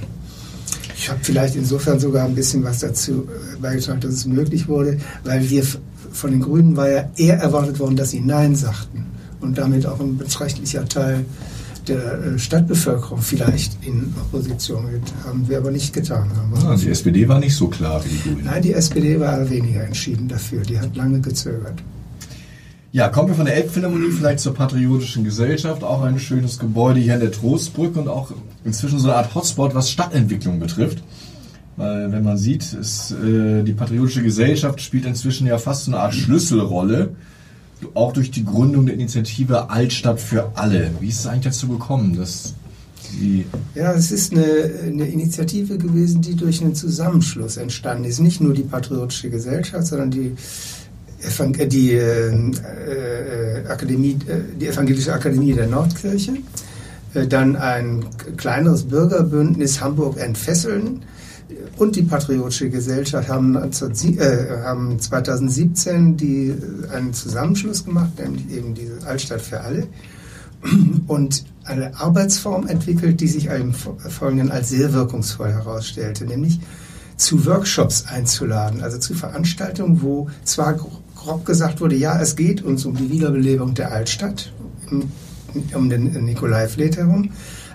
Ich 0.96 1.10
habe 1.10 1.20
vielleicht 1.22 1.56
insofern 1.56 1.98
sogar 1.98 2.24
ein 2.24 2.34
bisschen 2.34 2.64
was 2.64 2.78
dazu 2.78 3.28
äh, 3.28 3.56
beigetragen, 3.60 4.00
dass 4.00 4.14
es 4.14 4.26
möglich 4.26 4.68
wurde, 4.68 4.98
weil 5.24 5.48
wir 5.50 5.64
von 6.12 6.30
den 6.30 6.40
Grünen 6.40 6.76
war 6.76 6.88
ja 6.88 7.10
eher 7.16 7.38
erwartet 7.38 7.78
worden, 7.78 7.96
dass 7.96 8.10
sie 8.10 8.20
Nein 8.20 8.54
sagten 8.54 9.04
und 9.40 9.58
damit 9.58 9.86
auch 9.86 10.00
ein 10.00 10.16
beträchtlicher 10.16 10.86
Teil 10.86 11.24
der 11.88 12.18
äh, 12.22 12.38
Stadtbevölkerung 12.38 13.20
vielleicht 13.20 13.84
in 13.84 14.14
Opposition. 14.20 14.86
Haben 15.26 15.48
wir 15.48 15.58
aber 15.58 15.70
nicht 15.70 15.92
getan. 15.92 16.30
Haben 16.36 16.66
ah, 16.66 16.76
die 16.76 16.90
SPD 16.90 17.28
war 17.28 17.38
nicht 17.38 17.54
so 17.54 17.68
klar 17.68 18.04
wie 18.04 18.08
die 18.08 18.22
Grünen. 18.22 18.44
Nein, 18.44 18.62
die 18.62 18.72
SPD 18.72 19.18
war 19.20 19.48
weniger 19.48 19.84
entschieden 19.84 20.28
dafür. 20.28 20.62
Die 20.62 20.78
hat 20.78 20.96
lange 20.96 21.20
gezögert. 21.20 21.82
Ja, 22.92 23.08
kommen 23.08 23.28
wir 23.28 23.34
von 23.34 23.46
der 23.46 23.56
Elbphilharmonie 23.56 24.12
vielleicht 24.12 24.38
zur 24.38 24.54
Patriotischen 24.54 25.24
Gesellschaft. 25.24 25.82
Auch 25.82 26.02
ein 26.02 26.18
schönes 26.20 26.60
Gebäude 26.60 27.00
hier 27.00 27.14
an 27.14 27.20
der 27.20 27.32
Trostbrücke 27.32 27.98
und 27.98 28.06
auch 28.08 28.30
inzwischen 28.64 29.00
so 29.00 29.08
eine 29.08 29.16
Art 29.16 29.34
Hotspot, 29.34 29.74
was 29.74 29.90
Stadtentwicklung 29.90 30.60
betrifft. 30.60 31.02
Weil, 31.76 32.12
wenn 32.12 32.22
man 32.22 32.38
sieht, 32.38 32.72
ist, 32.72 33.10
äh, 33.10 33.64
die 33.64 33.72
Patriotische 33.72 34.22
Gesellschaft 34.22 34.80
spielt 34.80 35.06
inzwischen 35.06 35.46
ja 35.46 35.58
fast 35.58 35.86
so 35.86 35.90
eine 35.90 36.00
Art 36.00 36.14
Schlüsselrolle. 36.14 37.16
Auch 37.94 38.12
durch 38.12 38.30
die 38.30 38.44
Gründung 38.44 38.86
der 38.86 38.94
Initiative 38.94 39.70
Altstadt 39.70 40.20
für 40.20 40.52
alle. 40.54 40.90
Wie 41.00 41.08
ist 41.08 41.20
es 41.20 41.26
eigentlich 41.26 41.54
dazu 41.54 41.68
gekommen, 41.68 42.16
dass 42.16 42.54
Sie 43.18 43.44
ja, 43.74 43.92
es 43.92 44.10
ist 44.10 44.32
eine, 44.32 44.70
eine, 44.86 45.06
Initiative 45.06 45.78
gewesen, 45.78 46.20
die 46.20 46.34
durch 46.34 46.62
einen 46.62 46.74
Zusammenschluss 46.74 47.56
entstanden 47.56 48.04
ist. 48.04 48.18
Nicht 48.18 48.40
nur 48.40 48.54
die 48.54 48.62
Patriotische 48.62 49.30
Gesellschaft, 49.30 49.86
sondern 49.86 50.10
die 50.10 50.34
die, 51.66 51.92
äh, 51.92 52.30
äh, 52.30 53.66
Akademie, 53.68 54.18
äh, 54.26 54.58
die 54.60 54.66
Evangelische 54.66 55.12
Akademie 55.12 55.54
der 55.54 55.66
Nordkirche, 55.66 56.32
äh, 57.14 57.26
dann 57.26 57.56
ein 57.56 58.04
kleineres 58.36 58.82
Bürgerbündnis 58.82 59.80
Hamburg 59.80 60.18
entfesseln, 60.18 61.02
und 61.76 61.96
die 61.96 62.02
Patriotische 62.02 62.70
Gesellschaft 62.70 63.28
haben, 63.28 63.56
äh, 63.56 64.62
haben 64.64 64.98
2017 64.98 66.16
die, 66.16 66.54
einen 66.92 67.12
Zusammenschluss 67.12 67.84
gemacht, 67.84 68.10
nämlich 68.18 68.50
eben 68.50 68.74
diese 68.74 69.06
Altstadt 69.06 69.42
für 69.42 69.60
alle. 69.60 69.86
Und 71.06 71.44
eine 71.64 71.98
Arbeitsform 71.98 72.66
entwickelt, 72.66 73.20
die 73.20 73.28
sich 73.28 73.46
im 73.46 73.74
Folgenden 73.74 74.50
als 74.50 74.70
sehr 74.70 74.92
wirkungsvoll 74.92 75.52
herausstellte, 75.52 76.24
nämlich 76.24 76.60
zu 77.16 77.44
Workshops 77.46 78.06
einzuladen, 78.06 78.82
also 78.82 78.98
zu 78.98 79.14
Veranstaltungen, 79.14 80.02
wo 80.02 80.28
zwar 80.44 80.74
grob 81.14 81.44
gesagt 81.44 81.80
wurde, 81.80 81.96
ja, 81.96 82.18
es 82.20 82.36
geht 82.36 82.62
uns 82.62 82.84
um 82.84 82.96
die 82.96 83.10
Wiederbelebung 83.10 83.74
der 83.74 83.92
Altstadt, 83.92 84.52
um 85.74 85.90
den 85.90 86.24
Nikolai-Fleet 86.24 86.96
herum, 86.96 87.30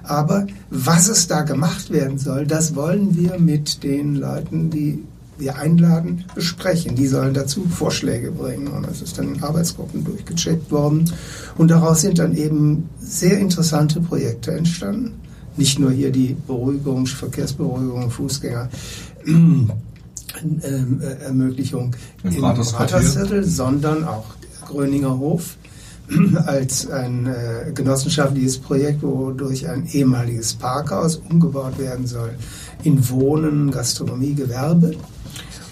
aber 0.09 0.47
was 0.69 1.07
es 1.07 1.27
da 1.27 1.43
gemacht 1.43 1.91
werden 1.91 2.17
soll, 2.17 2.47
das 2.47 2.75
wollen 2.75 3.15
wir 3.15 3.39
mit 3.39 3.83
den 3.83 4.15
Leuten, 4.15 4.69
die 4.69 5.03
wir 5.37 5.57
einladen, 5.57 6.25
besprechen. 6.35 6.95
Die 6.95 7.07
sollen 7.07 7.33
dazu 7.33 7.65
Vorschläge 7.69 8.31
bringen. 8.31 8.67
Und 8.67 8.87
das 8.87 9.01
ist 9.01 9.17
dann 9.17 9.35
in 9.35 9.43
Arbeitsgruppen 9.43 10.03
durchgecheckt 10.03 10.71
worden. 10.71 11.09
Und 11.57 11.71
daraus 11.71 12.01
sind 12.01 12.19
dann 12.19 12.35
eben 12.35 12.89
sehr 12.99 13.37
interessante 13.39 14.01
Projekte 14.01 14.51
entstanden. 14.51 15.13
Nicht 15.55 15.79
nur 15.79 15.91
hier 15.91 16.11
die 16.11 16.35
Beruhigung, 16.47 17.05
Verkehrsberuhigung, 17.05 18.11
Fußgänger. 18.11 18.69
Ähm, 20.63 21.01
äh, 21.01 21.25
Ermöglichung 21.25 21.93
im, 22.23 22.31
im 22.31 22.43
Rathausviertel, 22.45 23.43
sondern 23.43 24.05
auch 24.05 24.23
Gröninger 24.67 25.17
Hof 25.17 25.57
als 26.45 26.89
ein 26.89 27.27
äh, 27.27 27.71
genossenschaftliches 27.73 28.57
Projekt, 28.57 29.03
wodurch 29.03 29.67
ein 29.67 29.87
ehemaliges 29.91 30.53
Parkhaus 30.53 31.17
umgebaut 31.29 31.77
werden 31.77 32.07
soll 32.07 32.31
in 32.83 33.09
Wohnen, 33.09 33.71
Gastronomie, 33.71 34.33
Gewerbe 34.33 34.95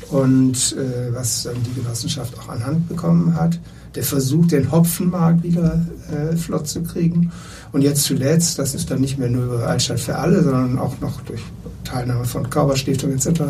und 0.09 0.75
äh, 0.77 1.13
was 1.13 1.43
dann 1.43 1.55
die 1.63 1.81
Genossenschaft 1.81 2.37
auch 2.39 2.49
anhand 2.49 2.87
bekommen 2.87 3.35
hat. 3.35 3.59
Der 3.95 4.03
Versuch, 4.03 4.45
den 4.47 4.71
Hopfenmarkt 4.71 5.43
wieder 5.43 5.81
äh, 6.11 6.35
flott 6.35 6.67
zu 6.67 6.83
kriegen. 6.83 7.31
Und 7.71 7.81
jetzt 7.81 8.03
zuletzt, 8.03 8.59
das 8.59 8.75
ist 8.75 8.91
dann 8.91 9.01
nicht 9.01 9.17
mehr 9.17 9.29
nur 9.29 9.45
über 9.45 9.67
Altstadt 9.67 9.99
für 9.99 10.17
alle, 10.17 10.43
sondern 10.43 10.77
auch 10.77 10.99
noch 11.01 11.21
durch 11.21 11.41
Teilnahme 11.83 12.25
von 12.25 12.49
Kauberstiftung 12.49 13.11
etc. 13.11 13.41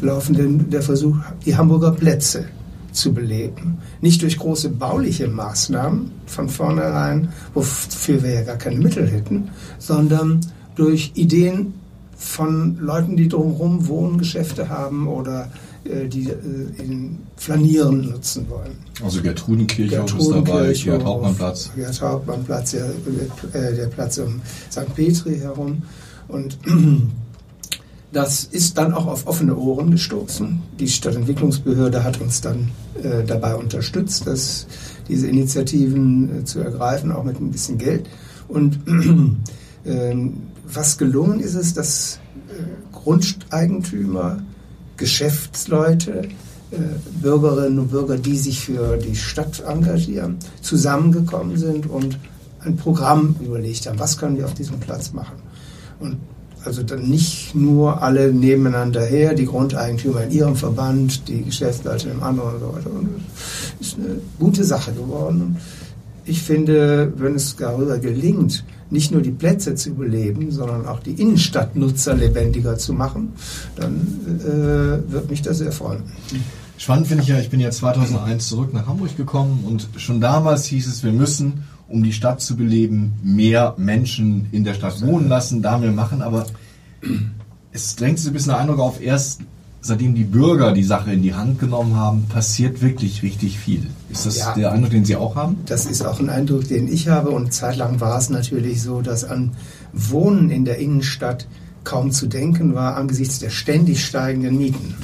gelaufen, 0.00 0.34
denn 0.34 0.70
der 0.70 0.82
Versuch, 0.82 1.16
die 1.44 1.56
Hamburger 1.56 1.92
Plätze 1.92 2.46
zu 2.92 3.12
beleben. 3.12 3.78
Nicht 4.00 4.22
durch 4.22 4.38
große 4.38 4.70
bauliche 4.70 5.28
Maßnahmen 5.28 6.10
von 6.26 6.48
vornherein, 6.48 7.30
wofür 7.54 8.22
wir 8.22 8.30
ja 8.30 8.42
gar 8.42 8.56
keine 8.56 8.76
Mittel 8.76 9.08
hätten, 9.08 9.50
sondern 9.78 10.40
durch 10.74 11.12
Ideen 11.14 11.74
von 12.16 12.78
Leuten, 12.78 13.16
die 13.16 13.28
drumherum 13.28 13.88
wohnen, 13.88 14.18
Geschäfte 14.18 14.68
haben 14.68 15.08
oder 15.08 15.50
äh, 15.84 16.06
die 16.06 16.28
äh, 16.28 16.34
in 16.78 17.18
Flanieren 17.36 18.10
nutzen 18.10 18.48
wollen. 18.48 18.76
Also 19.04 19.20
Gertrudenkirchhof 19.20 20.16
ist 20.16 20.30
dabei, 20.30 20.72
Gerd 20.72 21.04
Hauptmannplatz. 21.04 21.70
Gerd 21.74 22.00
Hauptmannplatz, 22.00 22.70
der, 22.70 22.90
äh, 23.52 23.74
der 23.74 23.86
Platz 23.86 24.18
um 24.18 24.40
St. 24.70 24.94
Petri 24.94 25.38
herum. 25.38 25.82
Und 26.28 26.56
das 28.12 28.44
ist 28.44 28.78
dann 28.78 28.92
auch 28.92 29.06
auf 29.06 29.26
offene 29.26 29.56
Ohren 29.56 29.90
gestoßen. 29.90 30.60
Die 30.78 30.88
Stadtentwicklungsbehörde 30.88 32.04
hat 32.04 32.20
uns 32.20 32.40
dann 32.40 32.70
äh, 33.02 33.24
dabei 33.24 33.54
unterstützt, 33.54 34.26
dass 34.26 34.66
diese 35.08 35.28
Initiativen 35.28 36.40
äh, 36.40 36.44
zu 36.44 36.60
ergreifen, 36.60 37.10
auch 37.12 37.24
mit 37.24 37.40
ein 37.40 37.50
bisschen 37.50 37.78
Geld. 37.78 38.08
Und 38.48 38.80
äh, 39.84 40.14
was 40.66 40.98
gelungen 40.98 41.40
ist, 41.40 41.54
ist, 41.54 41.76
dass 41.76 42.18
Grundeigentümer 42.92 44.38
Geschäftsleute, 44.96 46.28
äh, 46.70 46.76
Bürgerinnen 47.20 47.80
und 47.80 47.90
Bürger, 47.90 48.18
die 48.18 48.36
sich 48.36 48.60
für 48.60 48.96
die 48.96 49.16
Stadt 49.16 49.62
engagieren, 49.66 50.36
zusammengekommen 50.60 51.56
sind 51.56 51.90
und 51.90 52.18
ein 52.60 52.76
Programm 52.76 53.34
überlegt 53.40 53.86
haben, 53.86 53.98
was 53.98 54.16
können 54.16 54.36
wir 54.36 54.44
auf 54.44 54.54
diesem 54.54 54.78
Platz 54.78 55.12
machen. 55.12 55.42
Und 55.98 56.18
also 56.64 56.82
dann 56.82 57.08
nicht 57.08 57.54
nur 57.54 58.02
alle 58.02 58.32
nebeneinander 58.32 59.04
her, 59.04 59.34
die 59.34 59.46
Grundeigentümer 59.46 60.24
in 60.24 60.30
ihrem 60.30 60.56
Verband, 60.56 61.28
die 61.28 61.42
Geschäftsleute 61.42 62.08
im 62.08 62.22
anderen 62.22 62.54
und 62.54 62.60
so 62.60 62.74
weiter. 62.74 62.90
Und 62.90 63.08
das 63.78 63.88
ist 63.88 63.98
eine 63.98 64.16
gute 64.38 64.64
Sache 64.64 64.92
geworden. 64.92 65.56
Ich 66.24 66.42
finde, 66.42 67.12
wenn 67.16 67.34
es 67.34 67.56
darüber 67.56 67.98
gelingt, 67.98 68.64
nicht 68.90 69.10
nur 69.10 69.22
die 69.22 69.30
Plätze 69.30 69.74
zu 69.74 69.94
beleben, 69.94 70.50
sondern 70.50 70.86
auch 70.86 71.00
die 71.00 71.12
Innenstadtnutzer 71.12 72.14
lebendiger 72.14 72.76
zu 72.76 72.92
machen, 72.92 73.32
dann 73.74 74.06
äh, 74.40 75.12
wird 75.12 75.30
mich 75.30 75.42
das 75.42 75.58
sehr 75.58 75.72
freuen. 75.72 76.02
Spannend 76.76 77.06
finde 77.06 77.22
ich 77.22 77.28
ja, 77.28 77.38
ich 77.38 77.48
bin 77.48 77.60
ja 77.60 77.70
2001 77.70 78.48
zurück 78.48 78.74
nach 78.74 78.86
Hamburg 78.86 79.16
gekommen 79.16 79.64
und 79.66 79.88
schon 79.96 80.20
damals 80.20 80.66
hieß 80.66 80.86
es, 80.88 81.02
wir 81.02 81.12
müssen, 81.12 81.64
um 81.92 82.02
die 82.02 82.12
Stadt 82.12 82.40
zu 82.40 82.56
beleben, 82.56 83.12
mehr 83.22 83.74
Menschen 83.76 84.48
in 84.50 84.64
der 84.64 84.74
Stadt 84.74 85.00
wohnen 85.02 85.28
lassen, 85.28 85.62
da 85.62 85.78
mehr 85.78 85.92
machen, 85.92 86.22
aber 86.22 86.46
es 87.70 87.96
drängt 87.96 88.18
sich 88.18 88.28
ein 88.28 88.32
bisschen 88.32 88.52
der 88.52 88.60
Eindruck 88.60 88.80
auf, 88.80 89.00
erst 89.00 89.40
seitdem 89.82 90.14
die 90.14 90.24
Bürger 90.24 90.72
die 90.72 90.84
Sache 90.84 91.12
in 91.12 91.22
die 91.22 91.34
Hand 91.34 91.58
genommen 91.58 91.96
haben, 91.96 92.26
passiert 92.28 92.80
wirklich 92.80 93.22
richtig 93.22 93.58
viel. 93.58 93.88
Ist 94.10 94.26
das 94.26 94.38
ja, 94.38 94.54
der 94.54 94.72
Eindruck, 94.72 94.92
den 94.92 95.04
Sie 95.04 95.16
auch 95.16 95.34
haben? 95.34 95.56
Das 95.66 95.86
ist 95.86 96.06
auch 96.06 96.20
ein 96.20 96.30
Eindruck, 96.30 96.68
den 96.68 96.86
ich 96.86 97.08
habe. 97.08 97.30
Und 97.30 97.52
zeitlang 97.52 98.00
war 98.00 98.16
es 98.16 98.30
natürlich 98.30 98.80
so, 98.80 99.02
dass 99.02 99.24
an 99.24 99.52
Wohnen 99.92 100.50
in 100.50 100.64
der 100.64 100.78
Innenstadt 100.78 101.48
kaum 101.82 102.12
zu 102.12 102.28
denken 102.28 102.74
war 102.74 102.96
angesichts 102.96 103.40
der 103.40 103.50
ständig 103.50 104.04
steigenden 104.04 104.56
Mieten, 104.56 104.94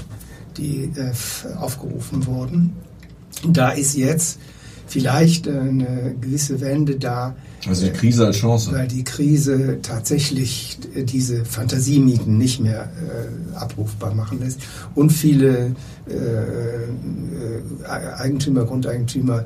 die 0.56 0.92
äh, 0.94 1.56
aufgerufen 1.56 2.26
wurden. 2.26 2.72
Da 3.48 3.70
ist 3.70 3.96
jetzt 3.96 4.38
vielleicht 4.88 5.46
eine 5.46 6.16
gewisse 6.20 6.60
Wende 6.60 6.96
da, 6.96 7.36
also 7.66 7.86
die 7.86 7.92
Krise 7.92 8.26
als 8.26 8.36
Chance. 8.36 8.72
Weil 8.72 8.88
die 8.88 9.04
Krise 9.04 9.78
tatsächlich 9.82 10.78
diese 10.94 11.44
Fantasiemieten 11.44 12.38
nicht 12.38 12.60
mehr 12.60 12.84
äh, 12.84 13.56
abrufbar 13.56 14.14
machen 14.14 14.40
lässt. 14.40 14.60
Und 14.94 15.10
viele 15.10 15.74
äh, 16.08 16.12
äh, 16.12 18.14
Eigentümer, 18.16 18.64
Grundeigentümer 18.64 19.44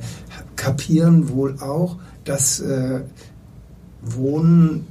kapieren 0.57 1.31
wohl 1.31 1.59
auch, 1.61 1.97
dass 2.25 2.61
äh, 2.61 3.01
Wohnen 4.03 4.87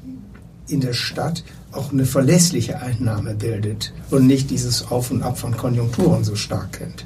in 0.67 0.81
der 0.81 0.93
Stadt 0.93 1.43
auch 1.71 1.91
eine 1.91 2.05
verlässliche 2.05 2.81
Einnahme 2.81 3.35
bildet 3.35 3.93
und 4.09 4.27
nicht 4.27 4.49
dieses 4.49 4.91
Auf 4.91 5.11
und 5.11 5.21
Ab 5.21 5.37
von 5.37 5.55
Konjunkturen 5.55 6.23
so 6.23 6.35
stark 6.35 6.73
kennt. 6.73 7.05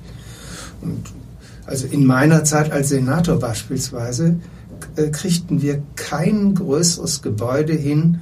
Und 0.81 1.03
also 1.65 1.87
in 1.87 2.05
meiner 2.05 2.43
Zeit 2.43 2.71
als 2.71 2.89
Senator 2.89 3.39
beispielsweise 3.39 4.37
äh, 4.95 5.09
kriegten 5.09 5.61
wir 5.61 5.81
kein 5.95 6.55
größeres 6.55 7.21
Gebäude 7.21 7.73
hin, 7.73 8.19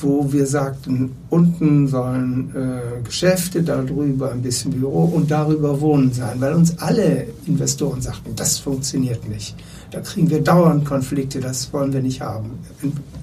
wo 0.00 0.32
wir 0.32 0.46
sagten, 0.46 1.12
unten 1.30 1.88
sollen 1.88 2.52
äh, 2.54 3.02
Geschäfte, 3.02 3.62
darüber 3.62 4.32
ein 4.32 4.42
bisschen 4.42 4.72
Büro 4.72 5.04
und 5.04 5.30
darüber 5.30 5.80
Wohnen 5.80 6.12
sein, 6.12 6.40
weil 6.40 6.54
uns 6.54 6.78
alle 6.78 7.26
Investoren 7.46 8.00
sagten, 8.00 8.34
das 8.34 8.58
funktioniert 8.58 9.28
nicht. 9.28 9.54
Da 9.90 10.00
kriegen 10.00 10.28
wir 10.30 10.42
dauernd 10.42 10.84
Konflikte, 10.84 11.40
das 11.40 11.72
wollen 11.72 11.92
wir 11.92 12.02
nicht 12.02 12.20
haben. 12.20 12.50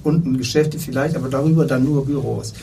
Unten 0.04 0.38
Geschäfte 0.38 0.80
vielleicht, 0.80 1.16
aber 1.16 1.28
darüber 1.28 1.66
dann 1.66 1.84
nur 1.84 2.06
Büros. 2.06 2.54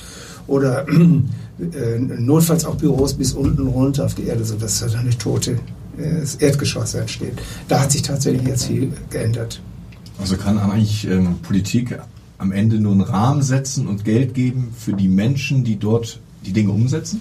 Oder 0.46 0.88
äh, 0.88 1.98
notfalls 1.98 2.64
auch 2.64 2.76
Büros 2.76 3.12
bis 3.14 3.34
unten 3.34 3.66
runter 3.66 4.06
auf 4.06 4.14
die 4.14 4.24
Erde, 4.24 4.44
sodass 4.44 4.80
da 4.80 4.98
eine 4.98 5.10
tote 5.10 5.58
äh, 5.98 6.44
Erdgeschoss 6.44 6.94
entsteht. 6.94 7.34
Da 7.68 7.80
hat 7.80 7.92
sich 7.92 8.02
tatsächlich 8.02 8.46
jetzt 8.46 8.66
viel 8.66 8.92
geändert. 9.10 9.60
Also 10.20 10.36
kann 10.36 10.58
eigentlich 10.58 11.06
ähm, 11.08 11.36
Politik 11.42 11.98
am 12.38 12.52
Ende 12.52 12.78
nur 12.78 12.92
einen 12.92 13.02
Rahmen 13.02 13.42
setzen 13.42 13.86
und 13.86 14.04
Geld 14.04 14.34
geben 14.34 14.72
für 14.76 14.92
die 14.92 15.08
Menschen, 15.08 15.64
die 15.64 15.76
dort 15.76 16.20
die 16.44 16.52
Dinge 16.52 16.70
umsetzen? 16.72 17.20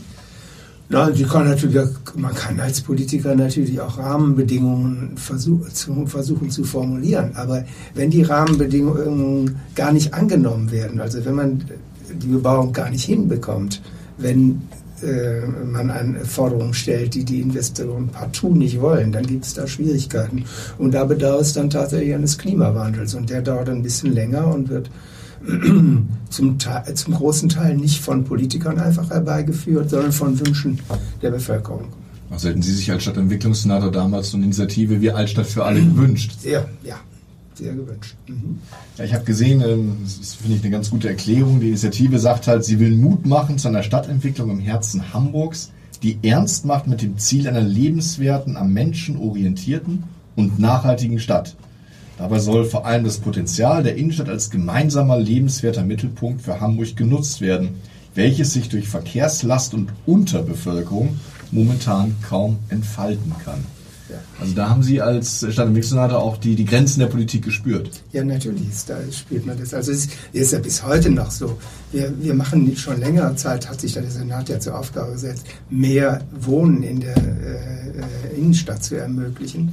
Ja, 0.89 1.09
die 1.09 1.25
kann 1.25 1.49
natürlich, 1.49 1.85
man 2.15 2.33
kann 2.33 2.59
als 2.61 2.79
Politiker 2.79 3.35
natürlich 3.35 3.81
auch 3.81 3.97
Rahmenbedingungen 3.97 5.17
versuch, 5.17 5.67
zu, 5.69 6.05
versuchen 6.05 6.49
zu 6.49 6.63
formulieren. 6.63 7.35
Aber 7.35 7.65
wenn 7.93 8.09
die 8.09 8.21
Rahmenbedingungen 8.21 9.57
gar 9.75 9.91
nicht 9.91 10.13
angenommen 10.13 10.71
werden, 10.71 11.01
also 11.01 11.25
wenn 11.25 11.35
man 11.35 11.65
die 12.09 12.27
Bebauung 12.27 12.71
gar 12.71 12.89
nicht 12.89 13.03
hinbekommt, 13.03 13.81
wenn 14.17 14.61
äh, 15.03 15.45
man 15.45 15.89
eine 15.89 16.25
Forderung 16.25 16.73
stellt, 16.73 17.13
die 17.13 17.23
die 17.23 17.41
Investoren 17.41 18.07
partout 18.07 18.53
nicht 18.53 18.81
wollen, 18.81 19.11
dann 19.11 19.25
gibt 19.25 19.45
es 19.45 19.53
da 19.53 19.67
Schwierigkeiten. 19.67 20.45
Und 20.77 20.93
da 20.93 21.05
bedarf 21.05 21.41
es 21.41 21.53
dann 21.53 21.69
tatsächlich 21.69 22.13
eines 22.13 22.37
Klimawandels. 22.37 23.13
Und 23.13 23.29
der 23.29 23.41
dauert 23.41 23.69
ein 23.69 23.83
bisschen 23.83 24.13
länger 24.13 24.53
und 24.53 24.69
wird 24.69 24.89
zum, 26.29 26.57
zum 26.59 27.13
großen 27.13 27.49
Teil 27.49 27.77
nicht 27.77 28.01
von 28.01 28.23
Politikern 28.23 28.79
einfach 28.79 29.09
herbeigeführt, 29.09 29.89
sondern 29.89 30.11
von 30.11 30.39
Wünschen 30.39 30.79
der 31.21 31.31
Bevölkerung. 31.31 31.85
Also 32.29 32.49
hätten 32.49 32.61
Sie 32.61 32.73
sich 32.73 32.91
als 32.91 33.03
Stadtentwicklungssenator 33.03 33.91
damals 33.91 34.31
so 34.31 34.37
eine 34.37 34.45
Initiative 34.45 34.99
wie 34.99 35.11
Altstadt 35.11 35.45
für 35.45 35.63
alle 35.63 35.79
gewünscht? 35.81 36.33
Sehr, 36.41 36.67
ja 36.83 36.97
sehr 37.57 37.73
gewünscht. 37.73 38.15
Mhm. 38.27 38.59
Ja, 38.97 39.03
ich 39.03 39.13
habe 39.13 39.23
gesehen, 39.25 39.61
ähm, 39.61 39.97
das 40.03 40.35
finde 40.35 40.55
ich 40.57 40.63
eine 40.63 40.71
ganz 40.71 40.89
gute 40.89 41.09
Erklärung. 41.09 41.59
Die 41.59 41.67
Initiative 41.69 42.19
sagt 42.19 42.47
halt, 42.47 42.63
sie 42.63 42.79
will 42.79 42.91
Mut 42.91 43.25
machen 43.25 43.57
zu 43.57 43.67
einer 43.67 43.83
Stadtentwicklung 43.83 44.49
im 44.49 44.59
Herzen 44.59 45.13
Hamburgs. 45.13 45.71
die 46.03 46.19
ernst 46.21 46.63
macht 46.63 46.85
mit 46.85 47.01
dem 47.01 47.17
Ziel 47.17 47.47
einer 47.47 47.61
lebenswerten, 47.61 48.55
am 48.55 48.71
Menschen 48.71 49.17
orientierten 49.17 50.03
und 50.35 50.59
nachhaltigen 50.59 51.17
Stadt. 51.17 51.55
Dabei 52.19 52.37
soll 52.39 52.65
vor 52.65 52.85
allem 52.85 53.03
das 53.03 53.17
Potenzial 53.17 53.81
der 53.81 53.95
Innenstadt 53.95 54.29
als 54.29 54.51
gemeinsamer 54.51 55.17
lebenswerter 55.17 55.83
Mittelpunkt 55.83 56.43
für 56.43 56.59
Hamburg 56.59 56.95
genutzt 56.95 57.41
werden, 57.41 57.75
welches 58.13 58.53
sich 58.53 58.69
durch 58.69 58.87
Verkehrslast 58.87 59.73
und 59.73 59.89
Unterbevölkerung 60.05 61.19
momentan 61.51 62.15
kaum 62.27 62.57
entfalten 62.69 63.33
kann. 63.43 63.63
Also 64.39 64.53
da 64.53 64.69
haben 64.69 64.83
Sie 64.83 65.01
als 65.01 65.39
Stadtentwicklungssenator 65.39 66.19
auch 66.19 66.37
die, 66.37 66.55
die 66.55 66.65
Grenzen 66.65 66.99
der 66.99 67.07
Politik 67.07 67.43
gespürt. 67.43 67.89
Ja, 68.11 68.23
natürlich, 68.23 68.67
da 68.87 68.97
spürt 69.11 69.45
man 69.45 69.59
das. 69.59 69.73
Also 69.73 69.91
es 69.91 70.07
ist 70.33 70.51
ja 70.51 70.59
bis 70.59 70.83
heute 70.83 71.09
noch 71.09 71.31
so. 71.31 71.57
Wir, 71.91 72.13
wir 72.19 72.33
machen 72.33 72.75
schon 72.75 72.99
längere 72.99 73.35
Zeit, 73.35 73.69
hat 73.69 73.81
sich 73.81 73.93
der 73.93 74.09
Senat 74.09 74.49
ja 74.49 74.59
zur 74.59 74.77
Aufgabe 74.77 75.13
gesetzt, 75.13 75.45
mehr 75.69 76.21
Wohnen 76.39 76.83
in 76.83 76.99
der 76.99 77.17
äh, 77.17 78.35
Innenstadt 78.37 78.83
zu 78.83 78.95
ermöglichen. 78.95 79.71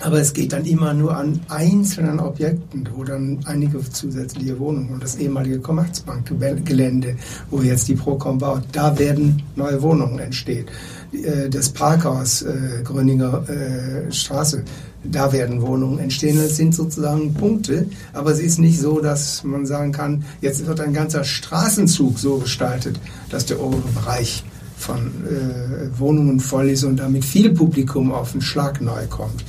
Aber 0.00 0.20
es 0.20 0.32
geht 0.32 0.52
dann 0.52 0.64
immer 0.64 0.92
nur 0.92 1.16
an 1.16 1.40
einzelnen 1.48 2.18
Objekten, 2.18 2.88
wo 2.94 3.04
dann 3.04 3.38
einige 3.44 3.78
zusätzliche 3.90 4.58
Wohnungen 4.58 4.90
und 4.90 5.02
das 5.02 5.16
ehemalige 5.16 5.60
Commerzbank-Gelände, 5.60 7.16
wo 7.50 7.62
jetzt 7.62 7.88
die 7.88 7.94
Procom 7.94 8.38
baut, 8.38 8.62
da 8.72 8.98
werden 8.98 9.42
neue 9.54 9.80
Wohnungen 9.82 10.18
entstehen. 10.18 10.66
Äh, 11.12 11.48
das 11.48 11.70
Parkhaus 11.70 12.42
äh, 12.42 12.82
Gröninger 12.82 13.48
äh, 13.48 14.12
Straße, 14.12 14.64
da 15.04 15.32
werden 15.32 15.62
Wohnungen 15.62 15.98
entstehen. 15.98 16.36
Das 16.36 16.56
sind 16.56 16.74
sozusagen 16.74 17.32
Punkte, 17.34 17.86
aber 18.12 18.32
es 18.32 18.40
ist 18.40 18.58
nicht 18.58 18.80
so, 18.80 19.00
dass 19.00 19.44
man 19.44 19.64
sagen 19.64 19.92
kann, 19.92 20.24
jetzt 20.40 20.66
wird 20.66 20.80
ein 20.80 20.92
ganzer 20.92 21.24
Straßenzug 21.24 22.18
so 22.18 22.38
gestaltet, 22.38 22.98
dass 23.30 23.46
der 23.46 23.60
obere 23.60 23.88
Bereich 23.94 24.44
von 24.76 24.98
äh, 24.98 25.98
Wohnungen 25.98 26.40
voll 26.40 26.70
ist 26.70 26.84
und 26.84 26.96
damit 26.98 27.24
viel 27.24 27.50
Publikum 27.50 28.12
auf 28.12 28.32
den 28.32 28.42
Schlag 28.42 28.80
neu 28.80 29.06
kommt. 29.08 29.44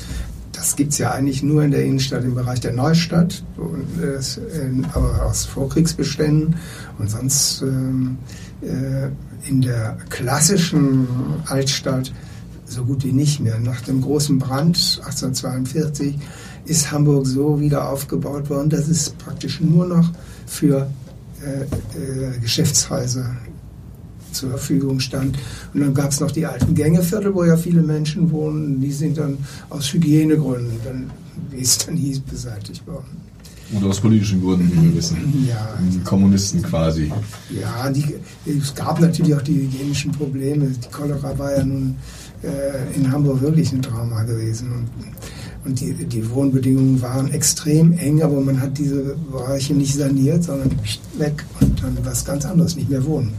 Das 0.55 0.75
gibt 0.75 0.93
es 0.93 0.99
ja 0.99 1.11
eigentlich 1.11 1.43
nur 1.43 1.63
in 1.63 1.71
der 1.71 1.83
Innenstadt 1.83 2.23
im 2.23 2.33
Bereich 2.33 2.61
der 2.61 2.73
Neustadt, 2.73 3.43
und, 3.57 4.01
äh, 4.01 4.19
aber 4.93 5.25
aus 5.25 5.45
Vorkriegsbeständen 5.45 6.55
und 6.97 7.09
sonst 7.09 7.61
ähm, 7.61 8.17
äh, 8.61 9.09
in 9.49 9.61
der 9.61 9.97
klassischen 10.09 11.07
Altstadt 11.45 12.11
so 12.65 12.83
gut 12.83 13.03
wie 13.03 13.11
nicht 13.11 13.39
mehr. 13.41 13.59
Nach 13.59 13.81
dem 13.81 14.01
großen 14.01 14.39
Brand 14.39 14.99
1842 15.03 16.17
ist 16.65 16.91
Hamburg 16.91 17.27
so 17.27 17.59
wieder 17.59 17.89
aufgebaut 17.89 18.49
worden, 18.49 18.69
dass 18.69 18.87
es 18.87 19.09
praktisch 19.11 19.61
nur 19.61 19.85
noch 19.85 20.11
für 20.47 20.89
äh, 21.43 21.63
äh, 21.63 22.39
Geschäftshäuser 22.39 23.35
zur 24.36 24.50
Verfügung 24.52 25.00
stand. 25.00 25.38
Und 25.74 25.82
dann 25.82 25.93
gab 25.93 26.12
es 26.12 26.19
noch 26.19 26.32
die 26.32 26.45
alten 26.45 26.76
Gängeviertel, 26.76 27.34
wo 27.34 27.43
ja 27.43 27.58
viele 27.58 27.82
Menschen 27.82 28.32
wohnen. 28.32 28.82
Die 28.82 28.91
sind 28.91 29.17
dann 29.17 29.38
aus 29.69 29.91
Hygienegründen, 29.93 30.78
dann, 30.84 31.10
wie 31.52 31.62
es 31.62 31.78
dann 31.80 31.95
hieß, 31.95 32.19
beseitigt 32.21 32.86
worden. 32.88 33.26
Oder 33.74 33.88
aus 33.88 34.00
politischen 34.00 34.41
Gründen, 34.41 34.71
wie 34.71 34.89
wir 34.89 34.95
wissen. 34.95 35.48
Ja. 35.48 35.78
Die 35.91 36.00
Kommunisten 36.00 36.62
quasi. 36.62 37.12
Ja, 37.50 37.89
die, 37.89 38.15
es 38.45 38.76
gab 38.76 39.00
natürlich 39.02 39.34
auch 39.34 39.41
die 39.41 39.56
hygienischen 39.56 40.12
Probleme. 40.12 40.67
Die 40.67 40.89
Cholera 40.91 41.38
war 41.38 41.58
ja 41.58 41.63
nun 41.63 41.95
äh, 42.43 42.95
in 42.95 43.12
Hamburg 43.12 43.41
wirklich 43.41 43.71
ein 43.71 43.82
Trauma 43.82 44.21
gewesen. 44.24 44.71
Und, 44.71 44.88
und 45.65 45.80
die, 45.80 45.93
die 45.93 46.30
Wohnbedingungen 46.30 47.02
waren 47.02 47.32
extrem 47.32 47.93
eng, 47.93 48.21
aber 48.21 48.39
man 48.39 48.62
hat 48.62 48.78
diese 48.78 49.15
Bereiche 49.32 49.74
nicht 49.74 49.95
saniert, 49.95 50.43
sondern 50.43 50.69
weg 51.17 51.43
und 51.60 51.82
dann 51.82 51.98
was 52.04 52.24
ganz 52.24 52.45
anderes, 52.45 52.76
nicht 52.76 52.89
mehr 52.89 53.04
wohnen. 53.04 53.34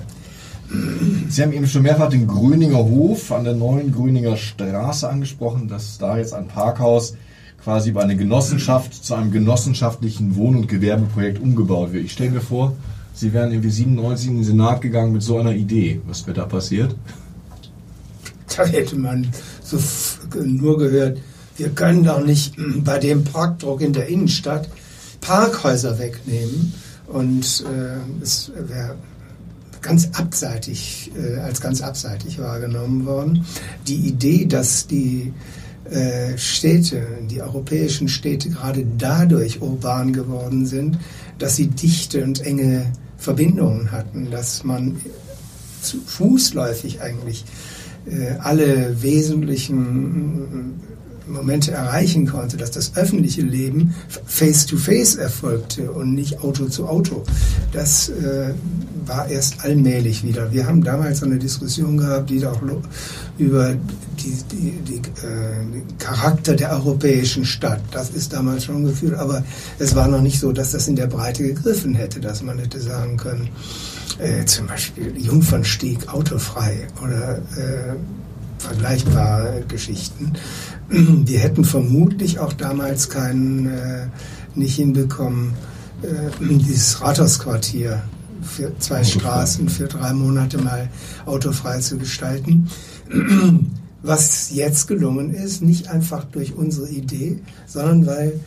Sie 1.28 1.42
haben 1.42 1.52
eben 1.52 1.66
schon 1.66 1.82
mehrfach 1.82 2.08
den 2.08 2.26
Gröninger 2.26 2.78
Hof 2.78 3.32
an 3.32 3.44
der 3.44 3.54
neuen 3.54 3.92
Gröninger 3.92 4.36
Straße 4.36 5.08
angesprochen, 5.08 5.68
dass 5.68 5.98
da 5.98 6.18
jetzt 6.18 6.34
ein 6.34 6.48
Parkhaus 6.48 7.14
quasi 7.62 7.90
über 7.90 8.02
eine 8.02 8.16
Genossenschaft 8.16 8.94
zu 8.94 9.14
einem 9.14 9.30
genossenschaftlichen 9.30 10.36
Wohn- 10.36 10.56
und 10.56 10.68
Gewerbeprojekt 10.68 11.40
umgebaut 11.40 11.92
wird. 11.92 12.04
Ich 12.04 12.12
stelle 12.12 12.30
mir 12.30 12.40
vor, 12.40 12.76
Sie 13.12 13.32
wären 13.32 13.50
irgendwie 13.50 13.70
97 13.70 14.28
in 14.28 14.34
den 14.36 14.44
Senat 14.44 14.82
gegangen 14.82 15.14
mit 15.14 15.22
so 15.22 15.38
einer 15.38 15.52
Idee. 15.52 16.02
Was 16.06 16.26
wäre 16.26 16.36
da 16.36 16.44
passiert? 16.44 16.94
Da 18.56 18.64
hätte 18.64 18.96
man 18.96 19.26
so 19.62 19.78
nur 20.42 20.78
gehört, 20.78 21.18
wir 21.58 21.70
können 21.70 22.04
doch 22.04 22.24
nicht 22.24 22.54
bei 22.84 22.98
dem 22.98 23.24
Parkdruck 23.24 23.82
in 23.82 23.92
der 23.92 24.06
Innenstadt 24.06 24.68
Parkhäuser 25.20 25.98
wegnehmen. 25.98 26.72
Und 27.06 27.64
äh, 27.66 28.22
es 28.22 28.50
wäre 28.54 28.96
ganz 29.86 30.10
abseitig, 30.12 31.12
äh, 31.16 31.38
als 31.38 31.60
ganz 31.60 31.80
abseitig 31.80 32.38
wahrgenommen 32.38 33.06
worden. 33.06 33.44
Die 33.86 34.08
Idee, 34.08 34.44
dass 34.46 34.86
die 34.86 35.32
äh, 35.90 36.36
Städte, 36.36 37.06
die 37.30 37.40
europäischen 37.40 38.08
Städte 38.08 38.50
gerade 38.50 38.84
dadurch 38.98 39.62
urban 39.62 40.12
geworden 40.12 40.66
sind, 40.66 40.98
dass 41.38 41.56
sie 41.56 41.68
dichte 41.68 42.24
und 42.24 42.44
enge 42.44 42.92
Verbindungen 43.16 43.92
hatten, 43.92 44.30
dass 44.30 44.64
man 44.64 44.96
fußläufig 46.06 47.00
eigentlich 47.00 47.44
äh, 48.06 48.36
alle 48.38 49.00
wesentlichen 49.02 50.80
Momente 51.26 51.72
erreichen 51.72 52.26
konnte, 52.26 52.56
dass 52.56 52.70
das 52.70 52.96
öffentliche 52.96 53.42
Leben 53.42 53.94
face-to-face 54.26 55.16
-face 55.16 55.20
erfolgte 55.20 55.90
und 55.90 56.14
nicht 56.14 56.40
Auto 56.40 56.66
zu 56.66 56.86
Auto. 56.86 57.24
Das 57.72 58.08
äh, 58.08 58.54
war 59.06 59.28
erst 59.28 59.64
allmählich 59.64 60.24
wieder. 60.24 60.52
Wir 60.52 60.66
haben 60.66 60.82
damals 60.82 61.22
eine 61.22 61.38
Diskussion 61.38 61.96
gehabt, 61.96 62.30
die 62.30 62.44
auch 62.46 62.60
über 63.38 63.74
die, 64.18 64.36
die, 64.50 64.70
die, 64.82 64.96
äh, 64.96 65.82
Charakter 65.98 66.54
der 66.54 66.72
europäischen 66.72 67.44
Stadt. 67.44 67.80
Das 67.90 68.10
ist 68.10 68.32
damals 68.32 68.64
schon 68.64 68.84
geführt, 68.84 69.14
aber 69.14 69.44
es 69.78 69.94
war 69.94 70.08
noch 70.08 70.22
nicht 70.22 70.40
so, 70.40 70.52
dass 70.52 70.72
das 70.72 70.88
in 70.88 70.96
der 70.96 71.06
Breite 71.06 71.42
gegriffen 71.42 71.94
hätte, 71.94 72.20
dass 72.20 72.42
man 72.42 72.58
hätte 72.58 72.80
sagen 72.80 73.16
können, 73.16 73.48
äh, 74.18 74.44
zum 74.46 74.66
Beispiel 74.66 75.12
Jungfernstieg 75.16 76.08
autofrei 76.08 76.88
oder 77.02 77.36
äh, 77.56 77.96
vergleichbare 78.58 79.62
Geschichten. 79.68 80.32
Wir 80.88 81.40
hätten 81.40 81.64
vermutlich 81.64 82.38
auch 82.38 82.52
damals 82.52 83.08
keinen, 83.08 83.66
äh, 83.66 84.06
nicht 84.54 84.76
hinbekommen, 84.76 85.54
äh, 86.02 86.30
dieses 86.58 87.00
Rathausquartier 87.00 88.02
für 88.42 88.72
zwei 88.78 89.00
Autofrei. 89.00 89.04
Straßen 89.04 89.68
für 89.68 89.86
drei 89.86 90.12
Monate 90.12 90.58
mal 90.58 90.88
autofrei 91.24 91.80
zu 91.80 91.98
gestalten. 91.98 92.68
Was 94.02 94.52
jetzt 94.52 94.86
gelungen 94.86 95.34
ist, 95.34 95.62
nicht 95.62 95.88
einfach 95.88 96.24
durch 96.24 96.54
unsere 96.54 96.88
Idee, 96.88 97.40
sondern 97.66 98.06
weil 98.06 98.40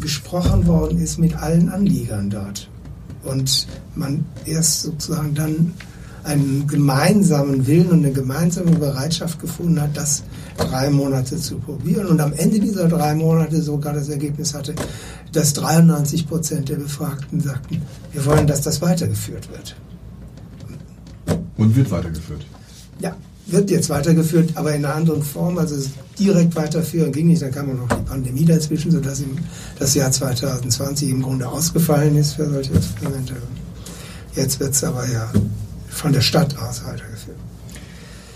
gesprochen 0.00 0.66
worden 0.66 1.00
ist 1.00 1.18
mit 1.18 1.36
allen 1.36 1.68
Anliegern 1.68 2.30
dort. 2.30 2.68
Und 3.22 3.66
man 3.94 4.24
erst 4.44 4.82
sozusagen 4.82 5.34
dann 5.34 5.72
einen 6.26 6.66
gemeinsamen 6.66 7.66
Willen 7.66 7.90
und 7.90 8.04
eine 8.04 8.12
gemeinsame 8.12 8.72
Bereitschaft 8.72 9.40
gefunden 9.40 9.80
hat, 9.80 9.96
das 9.96 10.24
drei 10.56 10.90
Monate 10.90 11.36
zu 11.36 11.58
probieren 11.58 12.06
und 12.06 12.20
am 12.20 12.32
Ende 12.32 12.58
dieser 12.58 12.88
drei 12.88 13.14
Monate 13.14 13.62
sogar 13.62 13.92
das 13.92 14.08
Ergebnis 14.08 14.52
hatte, 14.52 14.74
dass 15.32 15.52
93 15.52 16.28
Prozent 16.28 16.68
der 16.68 16.76
Befragten 16.76 17.40
sagten, 17.40 17.80
wir 18.12 18.24
wollen, 18.24 18.46
dass 18.46 18.62
das 18.62 18.82
weitergeführt 18.82 19.48
wird. 19.50 19.76
Und 21.56 21.76
wird 21.76 21.90
weitergeführt? 21.90 22.44
Ja, 22.98 23.16
wird 23.46 23.70
jetzt 23.70 23.88
weitergeführt, 23.88 24.50
aber 24.56 24.74
in 24.74 24.84
einer 24.84 24.94
anderen 24.94 25.22
Form. 25.22 25.56
Also 25.58 25.76
direkt 26.18 26.56
weiterführen 26.56 27.12
ging 27.12 27.28
nicht. 27.28 27.42
Dann 27.42 27.52
kam 27.52 27.74
noch 27.74 27.88
die 27.88 28.02
Pandemie 28.02 28.44
dazwischen, 28.44 28.90
sodass 28.90 29.22
das 29.78 29.94
Jahr 29.94 30.10
2020 30.10 31.10
im 31.10 31.22
Grunde 31.22 31.48
ausgefallen 31.48 32.16
ist 32.16 32.32
für 32.32 32.50
solche 32.50 32.74
Experimente. 32.74 33.36
Jetzt 34.34 34.60
wird 34.60 34.74
es 34.74 34.84
aber 34.84 35.08
ja 35.08 35.30
von 35.96 36.12
der 36.12 36.20
Stadt 36.20 36.56
aus 36.58 36.84
weitergeführt. 36.84 37.36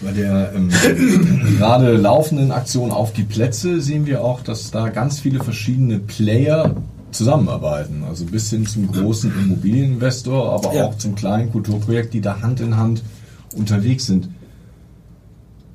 Bei 0.01 0.13
der 0.13 0.53
ähm, 0.55 0.71
gerade 1.59 1.97
laufenden 1.97 2.53
Aktion 2.53 2.91
auf 2.91 3.13
die 3.13 3.23
Plätze 3.23 3.81
sehen 3.81 4.07
wir 4.07 4.25
auch, 4.25 4.41
dass 4.41 4.71
da 4.71 4.89
ganz 4.89 5.21
viele 5.21 5.45
verschiedene 5.45 5.99
Player 5.99 6.75
zusammenarbeiten. 7.13 8.05
Also 8.09 8.25
bis 8.25 8.49
hin 8.51 8.67
zum 8.67 8.91
großen 8.91 9.33
Immobilieninvestor, 9.33 10.55
aber 10.55 10.75
ja. 10.75 10.87
auch 10.87 10.97
zum 10.97 11.15
kleinen 11.15 11.53
Kulturprojekt, 11.53 12.15
die 12.15 12.23
da 12.23 12.41
Hand 12.41 12.61
in 12.61 12.77
Hand 12.77 13.03
unterwegs 13.55 14.07
sind. 14.07 14.29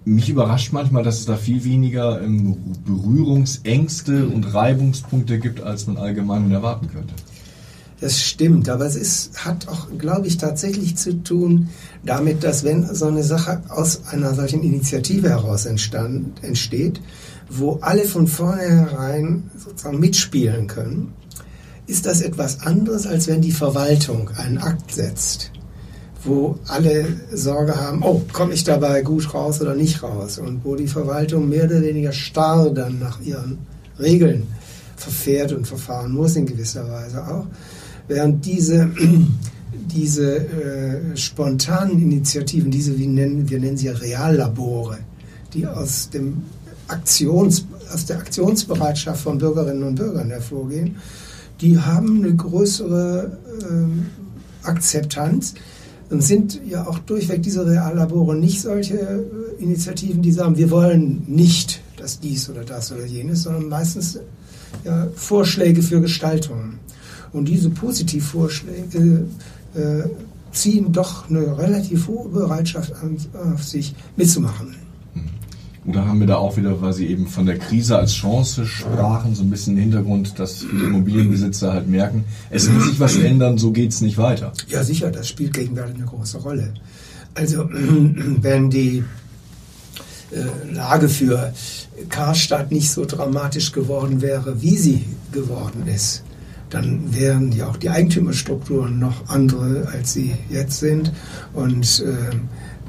Mich 0.06 0.30
überrascht 0.30 0.72
manchmal, 0.72 1.04
dass 1.04 1.20
es 1.20 1.26
da 1.26 1.36
viel 1.36 1.64
weniger 1.64 2.22
ähm, 2.22 2.58
Berührungsängste 2.86 4.28
und 4.28 4.54
Reibungspunkte 4.54 5.40
gibt, 5.40 5.62
als 5.62 5.88
man 5.88 5.98
allgemein 5.98 6.52
erwarten 6.52 6.90
könnte. 6.92 7.14
Das 8.02 8.22
stimmt, 8.22 8.68
aber 8.68 8.86
es 8.86 8.96
ist, 8.96 9.46
hat 9.46 9.70
auch, 9.70 9.88
glaube 9.98 10.28
ich, 10.28 10.38
tatsächlich 10.38 10.98
zu 10.98 11.24
tun 11.24 11.70
damit, 12.04 12.44
dass 12.44 12.64
wenn 12.64 12.94
so 12.94 13.06
eine 13.06 13.24
Sache 13.24 13.62
aus 13.70 14.02
einer 14.08 14.34
solchen 14.34 14.64
Initiative 14.64 15.30
heraus 15.30 15.66
entstand, 15.66 16.44
entsteht, 16.44 17.00
wo 17.50 17.80
alle 17.82 18.04
von 18.04 18.28
vornherein 18.28 19.50
sozusagen 19.58 20.00
mitspielen 20.00 20.68
können, 20.68 21.14
ist 21.88 22.06
das 22.06 22.22
etwas 22.22 22.62
anderes, 22.62 23.08
als 23.08 23.28
wenn 23.28 23.42
die 23.42 23.52
Verwaltung 23.52 24.30
einen 24.36 24.58
Akt 24.58 24.92
setzt, 24.92 25.52
wo 26.24 26.58
alle 26.68 27.06
Sorge 27.32 27.80
haben, 27.80 28.02
oh, 28.04 28.24
komme 28.34 28.54
ich 28.54 28.64
dabei 28.64 29.04
gut 29.04 29.34
raus 29.34 29.62
oder 29.62 29.76
nicht 29.76 30.02
raus? 30.02 30.40
Und 30.40 30.66
wo 30.66 30.76
die 30.76 30.88
Verwaltung 30.88 31.48
mehr 31.48 31.66
oder 31.66 31.82
weniger 31.82 32.12
starr 32.12 32.72
dann 32.72 33.00
nach 33.00 33.22
ihren 33.22 33.60
Regeln 34.00 34.48
verfährt 34.96 35.52
und 35.52 35.68
verfahren 35.68 36.12
muss 36.12 36.36
in 36.36 36.46
gewisser 36.46 36.90
Weise 36.90 37.26
auch. 37.28 37.46
Während 38.08 38.46
diese, 38.46 38.90
diese 39.94 40.38
äh, 40.38 41.18
spontanen 41.18 42.02
Initiativen, 42.02 42.72
diese, 42.72 42.98
wie 42.98 43.08
nennen, 43.08 43.50
wir 43.50 43.60
nennen 43.60 43.78
sie 43.78 43.88
ja 43.88 43.94
Reallabore, 43.94 45.00
die 45.54 45.66
aus, 45.66 46.10
dem 46.10 46.44
Aktions, 46.88 47.66
aus 47.94 48.06
der 48.06 48.18
Aktionsbereitschaft 48.18 49.22
von 49.22 49.38
Bürgerinnen 49.38 49.84
und 49.84 49.96
Bürgern 49.96 50.30
hervorgehen, 50.30 50.98
die 51.62 51.80
haben 51.80 52.24
eine 52.24 52.36
größere 52.36 53.38
äh, 53.62 54.68
Akzeptanz 54.68 55.54
und 56.10 56.22
sind 56.22 56.62
ja 56.68 56.88
auch 56.88 57.00
durchweg 57.00 57.42
diese 57.42 57.66
Reallabore 57.66 58.36
nicht 58.36 58.62
solche 58.62 58.98
äh, 58.98 59.64
Initiativen, 59.64 60.22
die 60.22 60.32
sagen, 60.32 60.58
wir 60.58 60.70
wollen 60.70 61.24
nicht, 61.28 61.82
dass 61.98 62.20
dies 62.20 62.50
oder 62.50 62.64
das 62.64 62.92
oder 62.92 63.06
jenes, 63.06 63.44
sondern 63.44 63.70
meistens 63.70 64.20
ja, 64.84 65.08
Vorschläge 65.16 65.82
für 65.82 66.02
Gestaltungen. 66.02 66.80
Und 67.36 67.50
diese 67.50 67.70
Positivvorschläge 67.70 69.26
äh, 69.76 70.04
ziehen 70.54 70.94
doch 70.94 71.30
eine 71.30 71.58
relativ 71.58 72.08
hohe 72.08 72.30
Bereitschaft 72.30 72.94
an, 73.04 73.18
auf 73.54 73.62
sich 73.62 73.94
mitzumachen. 74.16 74.74
Oder 75.86 76.08
haben 76.08 76.22
wir 76.22 76.28
da 76.28 76.38
auch 76.38 76.56
wieder, 76.56 76.82
weil 76.82 76.94
Sie 76.94 77.08
eben 77.08 77.28
von 77.28 77.46
der 77.46 77.58
Krise 77.60 77.98
als 77.98 78.14
Chance 78.14 78.66
sprachen, 78.66 79.36
so 79.36 79.44
ein 79.44 79.50
bisschen 79.50 79.76
Hintergrund, 79.76 80.40
dass 80.40 80.64
viele 80.64 80.86
Immobilienbesitzer 80.86 81.74
halt 81.74 81.90
merken, 81.90 82.24
es 82.52 82.70
muss 82.70 82.86
sich 82.86 83.02
was 83.02 83.18
ändern, 83.18 83.58
so 83.58 83.72
geht 83.72 83.92
es 83.92 84.00
nicht 84.00 84.18
weiter. 84.18 84.54
Ja, 84.70 84.86
sicher, 84.86 85.12
das 85.12 85.28
spielt 85.28 85.54
gegenwärtig 85.54 85.96
eine 85.96 86.06
große 86.06 86.38
Rolle. 86.38 86.74
Also, 87.34 87.70
wenn 87.70 88.70
die 88.70 89.04
äh, 90.32 90.74
Lage 90.74 91.10
für 91.10 91.54
Karstadt 92.08 92.72
nicht 92.72 92.90
so 92.90 93.04
dramatisch 93.04 93.74
geworden 93.74 94.22
wäre, 94.22 94.62
wie 94.62 94.78
sie 94.78 95.04
geworden 95.34 95.84
ist, 95.94 96.24
dann 96.70 97.14
wären 97.14 97.52
ja 97.52 97.68
auch 97.68 97.78
die 97.78 97.90
Eigentümerstrukturen 97.90 99.00
noch 99.00 99.30
andere, 99.30 99.88
als 99.92 100.14
sie 100.14 100.34
jetzt 100.50 100.80
sind. 100.80 101.12
Und 101.54 102.04
äh, 102.06 102.36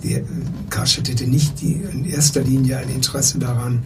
die, 0.03 0.23
Karstadt 0.71 1.09
hätte 1.09 1.27
nicht 1.27 1.61
die, 1.61 1.75
in 1.93 2.05
erster 2.05 2.43
Linie 2.43 2.79
ein 2.79 2.89
Interesse 2.89 3.39
daran, 3.39 3.85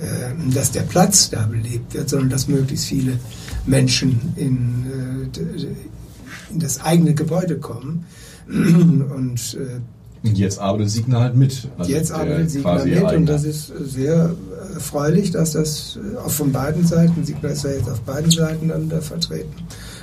äh, 0.00 0.52
dass 0.52 0.72
der 0.72 0.82
Platz 0.82 1.30
da 1.30 1.46
belebt 1.46 1.94
wird, 1.94 2.08
sondern 2.08 2.30
dass 2.30 2.48
möglichst 2.48 2.86
viele 2.86 3.18
Menschen 3.66 4.32
in, 4.36 5.30
äh, 5.34 6.52
in 6.52 6.58
das 6.58 6.80
eigene 6.80 7.14
Gebäude 7.14 7.58
kommen. 7.58 8.04
Und 8.48 9.56
äh, 9.60 9.80
und 10.24 10.38
jetzt 10.38 10.60
arbeitet 10.60 10.90
Signa 10.90 11.20
halt 11.20 11.36
mit. 11.36 11.68
Also 11.78 11.90
jetzt 11.90 12.12
arbeitet 12.12 12.50
Signa 12.50 12.84
mit 12.84 13.12
und 13.12 13.26
das 13.26 13.44
ist 13.44 13.72
sehr 13.84 14.34
erfreulich, 14.74 15.32
dass 15.32 15.52
das 15.52 15.98
auch 16.24 16.30
von 16.30 16.52
beiden 16.52 16.86
Seiten, 16.86 17.24
Signa 17.24 17.48
ist 17.48 17.64
ja 17.64 17.70
jetzt 17.70 17.90
auf 17.90 18.00
beiden 18.02 18.30
Seiten 18.30 18.68
dann 18.68 18.88
da 18.88 19.00
vertreten, 19.00 19.52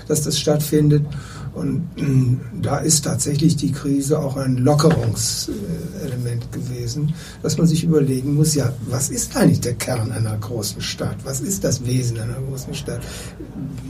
dass 0.08 0.24
das 0.24 0.38
stattfindet. 0.38 1.06
Und 1.54 1.88
äh, 1.98 2.38
da 2.62 2.78
ist 2.78 3.06
tatsächlich 3.06 3.56
die 3.56 3.72
Krise 3.72 4.20
auch 4.20 4.38
ein 4.38 4.58
Lockerungselement 4.58 6.52
gewesen, 6.52 7.14
dass 7.42 7.58
man 7.58 7.66
sich 7.66 7.84
überlegen 7.84 8.36
muss, 8.36 8.56
ja, 8.56 8.72
was 8.88 9.10
ist 9.10 9.36
eigentlich 9.36 9.62
der 9.62 9.74
Kern 9.74 10.12
einer 10.12 10.38
großen 10.38 10.82
Stadt? 10.82 11.18
Was 11.24 11.42
ist 11.42 11.64
das 11.64 11.86
Wesen 11.86 12.20
einer 12.20 12.38
großen 12.48 12.74
Stadt? 12.76 13.02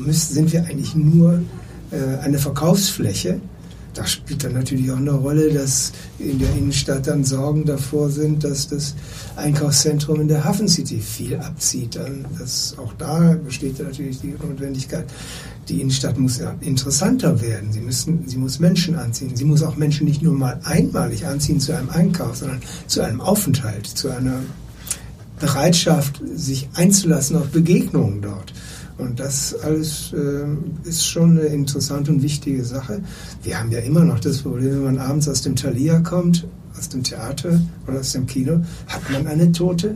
sind 0.07 0.53
wir 0.53 0.63
eigentlich 0.65 0.95
nur 0.95 1.41
äh, 1.91 2.19
eine 2.21 2.37
Verkaufsfläche? 2.37 3.41
Da 3.99 4.07
spielt 4.07 4.45
dann 4.45 4.53
natürlich 4.53 4.89
auch 4.91 4.97
eine 4.97 5.11
Rolle, 5.11 5.53
dass 5.53 5.91
in 6.19 6.39
der 6.39 6.49
Innenstadt 6.55 7.05
dann 7.05 7.25
Sorgen 7.25 7.65
davor 7.65 8.09
sind, 8.09 8.45
dass 8.45 8.69
das 8.69 8.95
Einkaufszentrum 9.35 10.21
in 10.21 10.29
der 10.29 10.45
Hafen 10.45 10.69
City 10.69 10.99
viel 10.99 11.35
abzieht. 11.35 11.97
Dann 11.97 12.25
das, 12.37 12.77
auch 12.77 12.93
da 12.93 13.35
besteht 13.43 13.77
natürlich 13.77 14.21
die 14.21 14.35
Notwendigkeit, 14.41 15.03
die 15.67 15.81
Innenstadt 15.81 16.17
muss 16.17 16.39
ja 16.39 16.55
interessanter 16.61 17.41
werden. 17.41 17.73
Sie, 17.73 17.81
müssen, 17.81 18.25
sie 18.25 18.37
muss 18.37 18.59
Menschen 18.59 18.95
anziehen. 18.95 19.35
Sie 19.35 19.43
muss 19.43 19.63
auch 19.63 19.75
Menschen 19.75 20.07
nicht 20.07 20.21
nur 20.21 20.33
mal 20.33 20.61
einmalig 20.63 21.25
anziehen 21.25 21.59
zu 21.59 21.75
einem 21.75 21.89
Einkauf, 21.89 22.37
sondern 22.37 22.61
zu 22.87 23.01
einem 23.01 23.19
Aufenthalt, 23.19 23.85
zu 23.85 24.09
einer 24.09 24.39
Bereitschaft, 25.41 26.21
sich 26.35 26.69
einzulassen 26.73 27.35
auf 27.35 27.49
Begegnungen 27.49 28.21
dort. 28.21 28.53
Und 28.99 29.19
das 29.19 29.55
alles 29.63 30.13
äh, 30.13 30.87
ist 30.87 31.07
schon 31.07 31.31
eine 31.31 31.47
interessante 31.47 32.11
und 32.11 32.21
wichtige 32.21 32.65
Sache. 32.65 33.01
Wir 33.43 33.57
haben 33.57 33.71
ja 33.71 33.79
immer 33.79 34.03
noch 34.03 34.19
das 34.19 34.39
Problem, 34.39 34.71
wenn 34.71 34.83
man 34.83 34.97
abends 34.99 35.29
aus 35.29 35.41
dem 35.41 35.55
Thalia 35.55 36.01
kommt, 36.01 36.45
aus 36.77 36.89
dem 36.89 37.01
Theater 37.03 37.61
oder 37.87 38.01
aus 38.01 38.11
dem 38.11 38.27
Kino, 38.27 38.61
hat 38.87 39.09
man 39.09 39.25
eine 39.25 39.53
tote, 39.53 39.95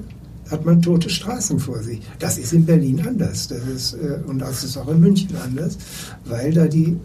hat 0.49 0.65
man 0.65 0.81
tote 0.81 1.09
Straßen 1.09 1.59
vor 1.59 1.83
sich. 1.83 1.99
Das 2.19 2.37
ist 2.37 2.53
in 2.53 2.65
Berlin 2.65 3.05
anders. 3.05 3.49
Das 3.49 3.67
ist, 3.67 3.93
äh, 3.95 4.19
und 4.25 4.39
das 4.39 4.63
ist 4.63 4.77
auch 4.77 4.87
in 4.87 5.01
München 5.01 5.35
anders, 5.43 5.77
weil 6.23 6.53
da 6.53 6.67
die 6.67 6.97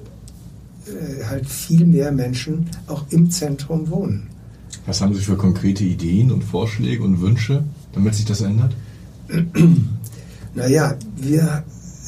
äh, 0.86 1.24
halt 1.24 1.48
viel 1.48 1.84
mehr 1.84 2.12
Menschen 2.12 2.70
auch 2.86 3.06
im 3.10 3.28
Zentrum 3.28 3.90
wohnen. 3.90 4.28
Was 4.86 5.00
haben 5.00 5.14
Sie 5.14 5.20
für 5.20 5.36
konkrete 5.36 5.82
Ideen 5.82 6.30
und 6.30 6.44
Vorschläge 6.44 7.02
und 7.02 7.20
Wünsche, 7.20 7.64
damit 7.92 8.14
sich 8.14 8.24
das 8.24 8.40
ändert? 8.40 8.74
Naja, 10.54 10.96
wir 11.14 11.62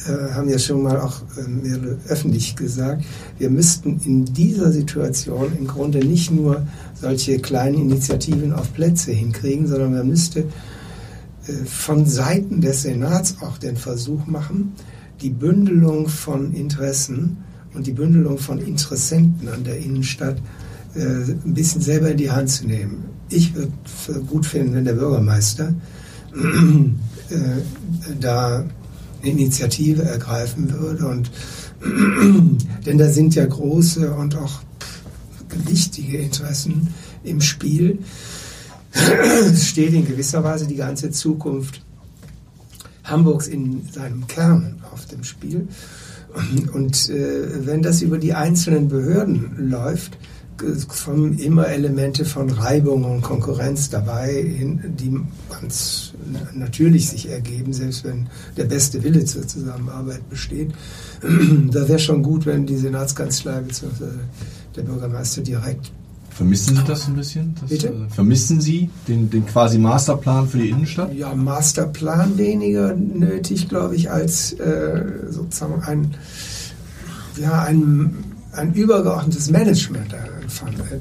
äh, 0.06 0.32
haben 0.32 0.48
ja 0.48 0.58
schon 0.58 0.82
mal 0.82 0.98
auch 1.00 1.22
äh, 1.36 2.08
öffentlich 2.08 2.56
gesagt, 2.56 3.04
wir 3.38 3.50
müssten 3.50 4.00
in 4.04 4.24
dieser 4.24 4.72
Situation 4.72 5.52
im 5.58 5.66
Grunde 5.66 5.98
nicht 5.98 6.30
nur 6.30 6.66
solche 6.94 7.38
kleinen 7.38 7.74
Initiativen 7.76 8.52
auf 8.52 8.72
Plätze 8.72 9.12
hinkriegen, 9.12 9.66
sondern 9.66 9.92
man 9.92 10.08
müsste 10.08 10.40
äh, 10.40 11.52
von 11.66 12.06
Seiten 12.06 12.60
des 12.60 12.82
Senats 12.82 13.36
auch 13.42 13.58
den 13.58 13.76
Versuch 13.76 14.26
machen, 14.26 14.72
die 15.20 15.30
Bündelung 15.30 16.08
von 16.08 16.54
Interessen 16.54 17.38
und 17.74 17.86
die 17.86 17.92
Bündelung 17.92 18.38
von 18.38 18.58
Interessenten 18.58 19.48
an 19.48 19.64
der 19.64 19.78
Innenstadt 19.78 20.38
äh, 20.94 21.00
ein 21.00 21.54
bisschen 21.54 21.82
selber 21.82 22.10
in 22.10 22.16
die 22.16 22.30
Hand 22.30 22.48
zu 22.48 22.66
nehmen. 22.66 23.04
Ich 23.28 23.54
würde 23.54 23.70
gut 24.26 24.46
finden, 24.46 24.74
wenn 24.74 24.84
der 24.84 24.94
Bürgermeister 24.94 25.74
äh, 26.32 27.36
da 28.18 28.64
Initiative 29.22 30.02
ergreifen 30.02 30.72
würde. 30.72 31.06
Und 31.06 31.30
denn 32.87 32.98
da 32.98 33.09
sind 33.09 33.35
ja 33.35 33.46
große 33.46 34.12
und 34.12 34.37
auch 34.37 34.61
wichtige 35.66 36.18
Interessen 36.18 36.88
im 37.24 37.40
Spiel. 37.40 37.98
Es 38.92 39.66
steht 39.66 39.92
in 39.92 40.06
gewisser 40.06 40.42
Weise 40.42 40.66
die 40.66 40.76
ganze 40.76 41.11
Zukunft 41.11 41.83
Hamburgs 43.04 43.46
in 43.46 43.88
seinem 43.90 44.26
Kern 44.26 44.83
auf 44.92 45.06
dem 45.06 45.24
Spiel. 45.24 45.68
Und 46.72 47.09
äh, 47.09 47.66
wenn 47.66 47.83
das 47.83 48.02
über 48.02 48.18
die 48.18 48.35
einzelnen 48.35 48.88
Behörden 48.88 49.68
läuft, 49.70 50.16
kommen 50.88 51.38
immer 51.38 51.68
Elemente 51.68 52.25
von 52.25 52.51
Reibung 52.51 53.05
und 53.05 53.23
Konkurrenz 53.23 53.90
dabei, 53.90 54.44
die 54.99 55.18
ganz 55.49 56.12
natürlich 56.55 57.11
sich 57.11 57.31
ergeben, 57.31 57.73
selbst 57.73 58.05
wenn 58.05 58.29
der 58.57 58.64
beste 58.64 59.03
Wille 59.03 59.25
zur 59.25 59.46
Zusammenarbeit 59.46 60.29
besteht. 60.29 60.73
Da 61.70 61.88
wäre 61.88 61.99
schon 61.99 62.23
gut, 62.23 62.46
wenn 62.46 62.66
die 62.66 62.77
Senatskanzlei 62.77 63.61
bzw. 63.61 64.05
der 64.75 64.83
Bürgermeister 64.83 65.42
direkt 65.42 65.92
Vermissen 66.40 66.75
Sie 66.75 66.85
das 66.85 67.07
ein 67.07 67.16
bisschen? 67.16 67.55
Das, 67.61 67.68
Bitte? 67.68 67.88
Äh, 67.88 68.14
vermissen 68.14 68.62
Sie 68.62 68.88
den, 69.09 69.29
den 69.29 69.44
quasi 69.44 69.79
Masterplan 69.79 70.49
für 70.49 70.57
die 70.57 70.70
Innenstadt? 70.70 71.14
Ja, 71.14 71.35
Masterplan 71.35 72.38
weniger 72.38 72.94
nötig, 72.94 73.68
glaube 73.68 73.94
ich, 73.94 74.11
als 74.11 74.55
äh, 74.55 75.03
sozusagen 75.29 75.83
ein, 75.83 76.14
ja, 77.38 77.62
ein, 77.62 78.14
ein 78.52 78.74
übergeordnetes 78.74 79.50
Management 79.50 80.14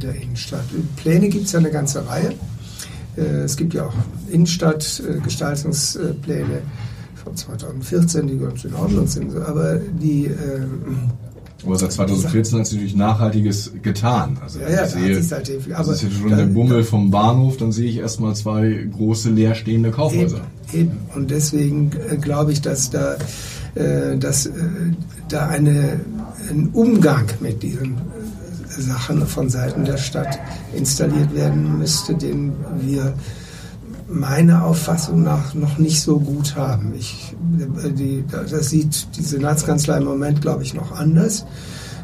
der 0.02 0.16
Innenstadt. 0.16 0.66
Pläne 0.96 1.28
gibt 1.30 1.46
es 1.46 1.52
ja 1.52 1.60
eine 1.60 1.70
ganze 1.72 2.08
Reihe. 2.08 2.34
Äh, 3.18 3.22
es 3.22 3.58
gibt 3.58 3.74
ja 3.74 3.86
auch 3.86 3.94
Innenstadtgestaltungspläne 4.30 6.62
von 7.24 7.36
2014, 7.36 8.28
die 8.28 8.38
ganz 8.38 8.64
in 8.66 8.76
Ordnung 8.76 9.08
sind, 9.08 9.36
aber 9.36 9.78
die 9.78 10.26
ähm, 10.26 11.10
aber 11.66 11.78
seit 11.78 11.92
2014 11.92 12.60
hat 12.60 12.68
sich 12.68 12.78
natürlich 12.78 12.96
Nachhaltiges 12.96 13.74
getan. 13.82 14.38
Also 14.42 14.60
ja, 14.60 14.70
ja, 14.70 14.86
ich 14.86 14.92
sehe, 14.92 15.22
seitdem, 15.22 15.62
aber 15.74 15.90
das 15.90 15.90
ist 15.90 16.04
jetzt 16.04 16.20
schon 16.20 16.30
der 16.30 16.46
Bummel 16.46 16.84
vom 16.84 17.12
Bahnhof, 17.12 17.58
dann 17.58 17.74
sehe 17.74 17.90
ich 17.90 17.98
erstmal 17.98 18.34
zwei 18.36 18.88
große 18.96 19.30
leerstehende 19.30 19.92
Kaufhäuser. 19.92 20.40
Eben, 20.72 20.82
eben. 20.82 20.98
Und 21.16 21.32
deswegen 21.32 21.92
äh, 22.10 22.16
glaube 22.16 22.54
ich, 22.54 22.62
dass 22.62 22.90
da, 22.90 23.18
dass, 24.18 24.46
äh, 24.46 24.52
da 25.30 25.48
eine, 25.48 26.00
ein 26.50 26.70
Umgang 26.74 27.26
mit 27.40 27.64
diesen 27.64 27.98
Sachen 28.68 29.26
von 29.26 29.50
Seiten 29.50 29.86
der 29.86 29.98
Stadt 29.98 30.40
installiert 30.76 31.34
werden 31.36 31.78
müsste, 31.80 32.16
den 32.16 32.54
wir 32.82 33.14
meiner 34.08 34.66
Auffassung 34.66 35.24
nach 35.24 35.54
noch 35.54 35.78
nicht 35.78 36.02
so 36.02 36.20
gut 36.20 36.56
haben. 36.56 36.94
Ich, 36.98 37.36
die, 37.96 38.24
das 38.30 38.70
sieht 38.70 39.08
die 39.18 39.24
Senatskanzlei 39.24 39.98
im 39.98 40.06
Moment, 40.06 40.42
glaube 40.42 40.64
ich, 40.64 40.74
noch 40.74 40.92
anders. 40.92 41.46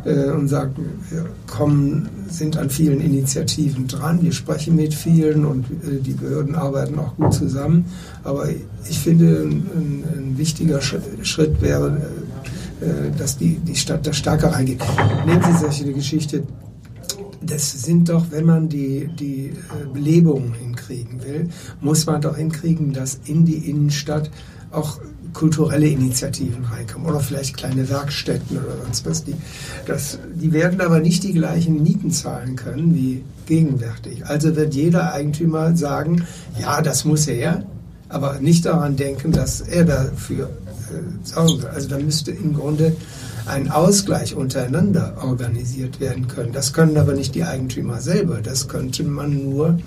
äh, 0.05 0.29
und 0.29 0.47
sagt, 0.47 0.77
wir 1.09 1.25
kommen, 1.47 2.09
sind 2.27 2.57
an 2.57 2.69
vielen 2.69 3.01
Initiativen 3.01 3.87
dran, 3.87 4.21
wir 4.21 4.31
sprechen 4.31 4.75
mit 4.75 4.93
vielen 4.93 5.45
und 5.45 5.65
äh, 5.65 6.01
die 6.01 6.13
Behörden 6.13 6.55
arbeiten 6.55 6.97
auch 6.99 7.15
gut 7.15 7.33
zusammen. 7.33 7.85
Aber 8.23 8.47
ich 8.89 8.99
finde, 8.99 9.43
ein, 9.43 10.03
ein 10.15 10.37
wichtiger 10.37 10.81
Schritt 10.81 11.61
wäre, 11.61 12.01
äh, 12.81 13.17
dass 13.17 13.37
die, 13.37 13.57
die 13.57 13.75
Stadt 13.75 14.05
da 14.05 14.13
stärker 14.13 14.51
reingeht. 14.51 14.81
Nehmen 15.25 15.41
Sie 15.43 15.59
solche 15.59 15.91
Geschichte 15.93 16.43
das 17.41 17.83
sind 17.83 18.09
doch, 18.09 18.31
wenn 18.31 18.45
man 18.45 18.69
die, 18.69 19.07
die 19.07 19.53
Belebung 19.93 20.53
hinkriegen 20.53 21.23
will, 21.23 21.49
muss 21.79 22.05
man 22.05 22.21
doch 22.21 22.37
hinkriegen, 22.37 22.91
dass 22.91 23.19
in 23.25 23.45
die 23.45 23.69
Innenstadt 23.69 24.31
auch 24.71 24.99
kulturelle 25.35 25.87
Initiativen 25.87 26.63
reinkommen 26.65 27.07
oder 27.07 27.19
vielleicht 27.19 27.57
kleine 27.57 27.87
Werkstätten 27.89 28.57
oder 28.57 28.83
sonst 28.83 29.05
was. 29.05 29.23
Die, 29.23 29.35
das, 29.85 30.17
die 30.33 30.51
werden 30.53 30.81
aber 30.81 30.99
nicht 30.99 31.23
die 31.23 31.33
gleichen 31.33 31.83
Mieten 31.83 32.09
zahlen 32.09 32.55
können 32.55 32.95
wie 32.95 33.21
gegenwärtig. 33.45 34.25
Also 34.25 34.55
wird 34.55 34.73
jeder 34.73 35.13
Eigentümer 35.13 35.75
sagen, 35.75 36.23
ja, 36.59 36.81
das 36.81 37.05
muss 37.05 37.27
er, 37.27 37.65
aber 38.09 38.39
nicht 38.39 38.65
daran 38.65 38.95
denken, 38.95 39.31
dass 39.31 39.61
er 39.61 39.83
dafür 39.83 40.45
äh, 40.45 41.25
sorgen 41.27 41.61
will. 41.61 41.67
Also 41.67 41.89
da 41.89 41.99
müsste 41.99 42.31
im 42.31 42.55
Grunde 42.55 42.95
ein 43.45 43.69
Ausgleich 43.69 44.35
untereinander 44.35 45.17
organisiert 45.21 45.99
werden 45.99 46.27
können. 46.27 46.53
Das 46.53 46.73
können 46.73 46.97
aber 46.97 47.13
nicht 47.13 47.35
die 47.35 47.43
Eigentümer 47.43 48.01
selber. 48.01 48.39
Das 48.41 48.67
könnte 48.67 49.03
man 49.03 49.49
nur 49.49 49.77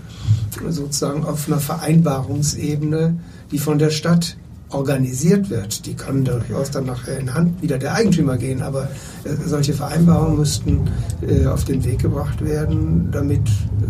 sozusagen 0.69 1.25
auf 1.25 1.49
einer 1.49 1.59
Vereinbarungsebene, 1.59 3.19
die 3.51 3.59
von 3.59 3.79
der 3.79 3.91
Stadt 3.91 4.37
organisiert 4.71 5.51
wird, 5.51 5.87
die 5.87 5.95
kann 5.95 6.25
durchaus 6.25 6.71
dann 6.71 6.87
nachher 6.87 7.19
in 7.19 7.33
Hand 7.33 7.63
wieder 7.63 7.79
der 7.79 7.95
Eigentümer 7.95 8.37
gehen, 8.37 8.63
aber 8.63 8.85
äh, 9.25 9.31
solche 9.47 9.73
Vereinbarungen 9.73 10.39
müssten 10.39 10.81
äh, 11.27 11.47
auf 11.47 11.65
den 11.65 11.85
Weg 11.85 12.01
gebracht 12.01 12.45
werden, 12.45 13.09
damit 13.11 13.43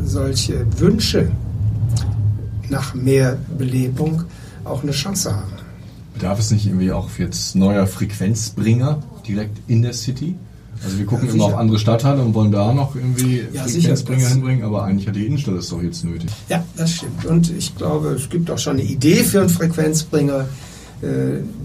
solche 0.05 0.67
Wünsche 0.79 1.31
nach 2.69 2.95
mehr 2.95 3.37
Belebung 3.57 4.25
auch 4.65 4.83
eine 4.83 4.93
Chance 4.93 5.35
haben. 5.35 5.53
Bedarf 6.15 6.39
es 6.39 6.51
nicht 6.51 6.67
irgendwie 6.67 6.93
auch 6.93 7.09
jetzt 7.19 7.55
neuer 7.57 7.87
Frequenzbringer 7.87 9.03
direkt 9.27 9.59
in 9.69 9.83
der 9.83 9.93
City? 9.93 10.35
Also 10.85 10.99
wir 10.99 11.07
gucken 11.07 11.27
ja, 11.27 11.35
immer 11.35 11.45
auf 11.45 11.57
andere 11.57 11.79
Stadtteile 11.79 12.23
und 12.23 12.35
wollen 12.35 12.53
da 12.53 12.73
noch 12.73 12.95
irgendwie 12.95 13.45
ja, 13.53 13.65
Frequenzbringer 13.65 14.29
hinbringen, 14.29 14.65
aber 14.65 14.85
eigentlich 14.85 15.09
hat 15.09 15.17
die 15.17 15.27
Innenstadt 15.27 15.55
es 15.57 15.71
doch 15.71 15.83
jetzt 15.83 16.05
nötig. 16.05 16.31
Ja, 16.49 16.65
das 16.77 16.93
stimmt. 16.93 17.25
Und 17.25 17.51
ich 17.51 17.75
glaube, 17.77 18.11
es 18.11 18.29
gibt 18.29 18.51
auch 18.51 18.59
schon 18.59 18.75
eine 18.75 18.85
Idee 18.85 19.25
für 19.25 19.41
einen 19.41 19.49
Frequenzbringer 19.49 20.47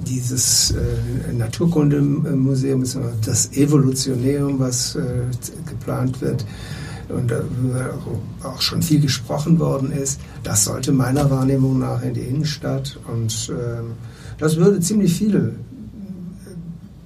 dieses 0.07 0.71
äh, 0.71 1.33
Naturkundemuseum 1.33 2.83
das 3.25 3.51
Evolutionärum, 3.53 4.59
was 4.59 4.95
äh, 4.95 5.01
geplant 5.67 6.21
wird. 6.21 6.45
Und 7.09 7.29
darüber 7.29 7.99
auch 8.43 8.61
schon 8.61 8.81
viel 8.81 9.01
gesprochen 9.01 9.59
worden 9.59 9.91
ist. 9.91 10.19
Das 10.43 10.63
sollte 10.63 10.91
meiner 10.91 11.29
Wahrnehmung 11.29 11.77
nach 11.79 12.01
in 12.01 12.13
die 12.13 12.21
Innenstadt. 12.21 12.97
Und 13.11 13.51
ähm, 13.51 13.91
das 14.37 14.55
würde 14.55 14.79
ziemlich 14.79 15.13
viele 15.13 15.53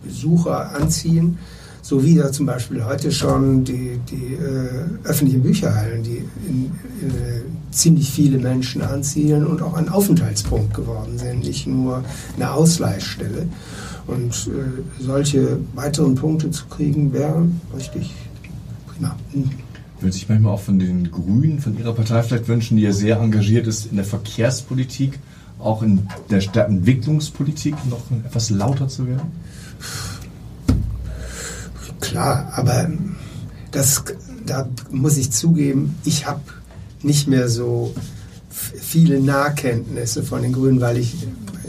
Besucher 0.04 0.76
anziehen. 0.76 1.38
So 1.82 2.04
wie 2.04 2.16
ja 2.16 2.32
zum 2.32 2.46
Beispiel 2.46 2.84
heute 2.86 3.12
schon 3.12 3.64
die, 3.64 4.00
die 4.10 4.34
äh, 4.36 5.08
öffentlichen 5.08 5.42
Bücherhallen, 5.42 6.04
die 6.04 6.18
in, 6.48 6.72
in, 7.02 7.10
äh, 7.10 7.42
ziemlich 7.72 8.10
viele 8.12 8.38
Menschen 8.38 8.82
anziehen 8.82 9.46
und 9.46 9.62
auch 9.62 9.74
ein 9.74 9.90
Aufenthaltspunkt 9.90 10.74
geworden 10.74 11.18
sind, 11.18 11.44
nicht 11.44 11.68
nur 11.68 12.04
eine 12.36 12.52
Ausleihstelle. 12.52 13.48
Und 14.08 14.32
äh, 14.48 15.04
solche 15.04 15.60
weiteren 15.76 16.16
Punkte 16.16 16.50
zu 16.50 16.66
kriegen, 16.68 17.12
wäre 17.12 17.48
richtig 17.76 18.14
prima. 18.88 19.16
Hm. 19.34 19.50
Würde 20.00 20.14
sich 20.14 20.30
manchmal 20.30 20.54
auch 20.54 20.62
von 20.62 20.80
den 20.80 21.12
Grünen, 21.12 21.60
von 21.60 21.78
Ihrer 21.78 21.94
Partei 21.94 22.22
vielleicht 22.24 22.48
wünschen, 22.48 22.78
die 22.78 22.84
ja 22.84 22.92
sehr 22.92 23.20
engagiert 23.20 23.68
ist 23.68 23.88
in 23.88 23.96
der 23.96 24.06
Verkehrspolitik, 24.06 25.20
auch 25.60 25.82
in 25.82 26.08
der 26.30 26.40
Stadtentwicklungspolitik 26.40 27.76
noch 27.90 28.04
etwas 28.24 28.52
lauter 28.52 28.88
zu 28.88 29.08
werden? 29.08 29.32
Klar, 32.00 32.54
aber 32.56 32.90
das, 33.72 34.04
da 34.46 34.70
muss 34.92 35.18
ich 35.18 35.32
zugeben, 35.32 35.96
ich 36.06 36.28
habe 36.28 36.42
nicht 37.02 37.28
mehr 37.28 37.50
so 37.50 37.94
viele 38.50 39.20
Nahkenntnisse 39.20 40.24
von 40.24 40.42
den 40.42 40.54
Grünen, 40.54 40.82
weil 40.82 40.98
ich 40.98 41.16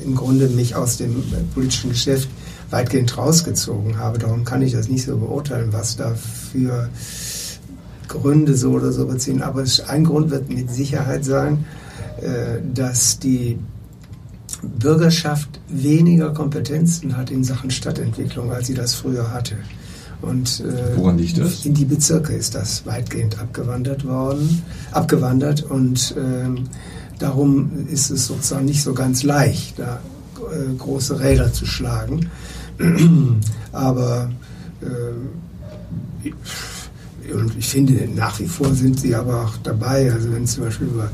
im 0.05 0.15
Grunde 0.15 0.49
mich 0.49 0.75
aus 0.75 0.97
dem 0.97 1.23
politischen 1.55 1.91
Geschäft 1.91 2.29
weitgehend 2.71 3.17
rausgezogen 3.17 3.99
habe. 3.99 4.19
Darum 4.19 4.45
kann 4.45 4.63
ich 4.63 4.73
das 4.73 4.89
nicht 4.89 5.05
so 5.05 5.17
beurteilen, 5.17 5.73
was 5.73 5.97
da 5.97 6.15
für 6.15 6.89
Gründe 8.09 8.57
so 8.57 8.73
oder 8.73 8.93
so 8.93 9.07
beziehen. 9.07 9.43
Aber 9.43 9.65
ein 9.89 10.05
Grund 10.05 10.31
wird 10.31 10.49
mit 10.49 10.71
Sicherheit 10.71 11.25
sein, 11.25 11.67
äh, 12.21 12.61
dass 12.75 13.19
die 13.19 13.59
Bürgerschaft 14.63 15.61
weniger 15.69 16.33
Kompetenzen 16.33 17.17
hat 17.17 17.31
in 17.31 17.45
Sachen 17.45 17.71
Stadtentwicklung, 17.71 18.51
als 18.51 18.67
sie 18.67 18.75
das 18.75 18.95
früher 18.95 19.31
hatte. 19.33 19.57
Und 20.21 20.61
äh, 20.61 20.97
Woran 20.97 21.19
liegt 21.19 21.39
das? 21.39 21.65
In 21.65 21.75
die 21.75 21.85
Bezirke 21.85 22.33
ist 22.33 22.55
das 22.55 22.85
weitgehend 22.87 23.39
abgewandert 23.39 24.05
worden, 24.05 24.63
abgewandert 24.91 25.63
und 25.63 26.15
äh, 26.17 26.61
darum 27.19 27.87
ist 27.89 28.11
es 28.11 28.27
sozusagen 28.27 28.65
nicht 28.65 28.83
so 28.83 28.95
ganz 28.95 29.23
leicht, 29.23 29.79
da 29.79 30.01
äh, 30.37 30.75
große 30.77 31.21
Räder 31.21 31.53
zu 31.53 31.67
schlagen. 31.67 32.31
aber 33.73 34.31
äh, 34.83 36.33
und 37.33 37.57
ich 37.59 37.69
finde, 37.69 38.09
nach 38.15 38.41
wie 38.41 38.47
vor 38.47 38.75
sind 38.75 39.01
sie 39.01 39.15
aber 39.15 39.45
auch 39.45 39.57
dabei. 39.63 40.11
Also 40.13 40.33
wenn 40.33 40.47
zum 40.47 40.65
Beispiel 40.65 40.87
über 40.87 41.11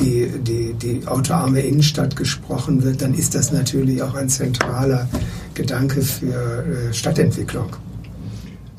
die, 0.00 0.28
die, 0.42 0.72
die 0.72 1.06
autoarme 1.06 1.60
Innenstadt 1.60 2.16
gesprochen 2.16 2.82
wird, 2.82 3.02
dann 3.02 3.14
ist 3.14 3.34
das 3.34 3.52
natürlich 3.52 4.02
auch 4.02 4.14
ein 4.14 4.28
zentraler 4.28 5.08
Gedanke 5.54 6.00
für 6.02 6.64
äh, 6.64 6.94
Stadtentwicklung. 6.94 7.68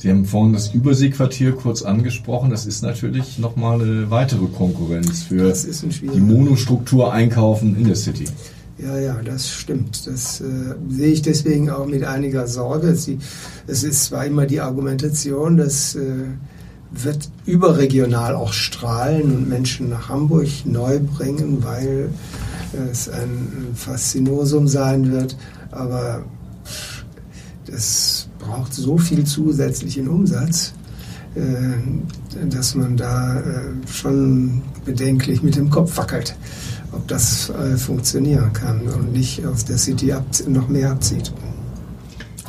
Sie 0.01 0.09
haben 0.09 0.25
vorhin 0.25 0.53
das 0.53 0.73
Überseequartier 0.73 1.51
kurz 1.51 1.83
angesprochen. 1.83 2.49
Das 2.49 2.65
ist 2.65 2.81
natürlich 2.81 3.37
nochmal 3.37 3.79
eine 3.79 4.09
weitere 4.09 4.47
Konkurrenz 4.47 5.21
für 5.21 5.53
die 5.53 6.19
Monostruktur 6.19 7.13
Einkaufen 7.13 7.75
in 7.77 7.85
der 7.85 7.95
City. 7.95 8.25
Ja, 8.79 8.97
ja, 8.97 9.21
das 9.23 9.51
stimmt. 9.51 10.07
Das 10.07 10.41
äh, 10.41 10.73
sehe 10.89 11.11
ich 11.11 11.21
deswegen 11.21 11.69
auch 11.69 11.85
mit 11.85 12.03
einiger 12.03 12.47
Sorge. 12.47 12.95
Sie, 12.95 13.19
es 13.67 13.83
ist 13.83 14.05
zwar 14.05 14.25
immer 14.25 14.47
die 14.47 14.59
Argumentation, 14.59 15.57
das 15.57 15.93
äh, 15.93 16.01
wird 16.89 17.29
überregional 17.45 18.33
auch 18.33 18.53
strahlen 18.53 19.31
und 19.31 19.49
Menschen 19.49 19.89
nach 19.89 20.09
Hamburg 20.09 20.47
neu 20.65 20.99
bringen, 20.99 21.63
weil 21.63 22.09
es 22.91 23.07
ein 23.07 23.67
Faszinosum 23.75 24.67
sein 24.67 25.11
wird. 25.11 25.37
Aber 25.69 26.23
das 27.67 28.20
braucht 28.41 28.73
so 28.73 28.97
viel 28.97 29.23
zusätzlichen 29.23 30.07
Umsatz, 30.07 30.73
äh, 31.35 32.47
dass 32.49 32.75
man 32.75 32.97
da 32.97 33.39
äh, 33.39 33.43
schon 33.87 34.61
bedenklich 34.83 35.43
mit 35.43 35.55
dem 35.55 35.69
Kopf 35.69 35.95
wackelt, 35.97 36.35
ob 36.91 37.07
das 37.07 37.49
äh, 37.49 37.77
funktionieren 37.77 38.51
kann 38.51 38.81
und 38.81 39.13
nicht 39.13 39.45
aus 39.45 39.63
der 39.63 39.77
City 39.77 40.13
noch 40.47 40.67
mehr 40.67 40.91
abzieht. 40.91 41.31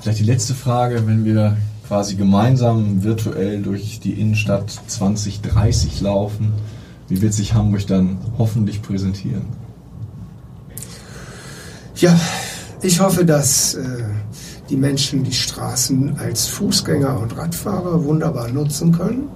Vielleicht 0.01 0.19
die 0.19 0.25
letzte 0.25 0.55
Frage, 0.55 1.07
wenn 1.07 1.25
wir 1.25 1.57
quasi 1.87 2.17
gemeinsam 2.17 3.05
virtuell 3.05 3.63
durch 3.63 4.01
die 4.01 4.15
Innenstadt 4.15 4.71
2030 4.87 6.01
laufen, 6.01 6.53
wie 7.09 7.21
wird 7.21 7.35
sich 7.35 7.55
Hamburg 7.55 7.87
dann 7.87 8.17
hoffentlich 8.39 8.83
präsentieren? 8.83 9.45
Ja, 11.97 12.19
ich 12.81 12.99
hoffe, 13.01 13.25
dass 13.25 13.77
die 14.73 14.79
Menschen 14.79 15.23
die 15.23 15.33
Straßen 15.33 16.17
als 16.19 16.47
Fußgänger 16.47 17.21
und 17.21 17.37
Radfahrer 17.37 18.03
wunderbar 18.05 18.49
nutzen 18.49 18.91
können, 18.91 19.29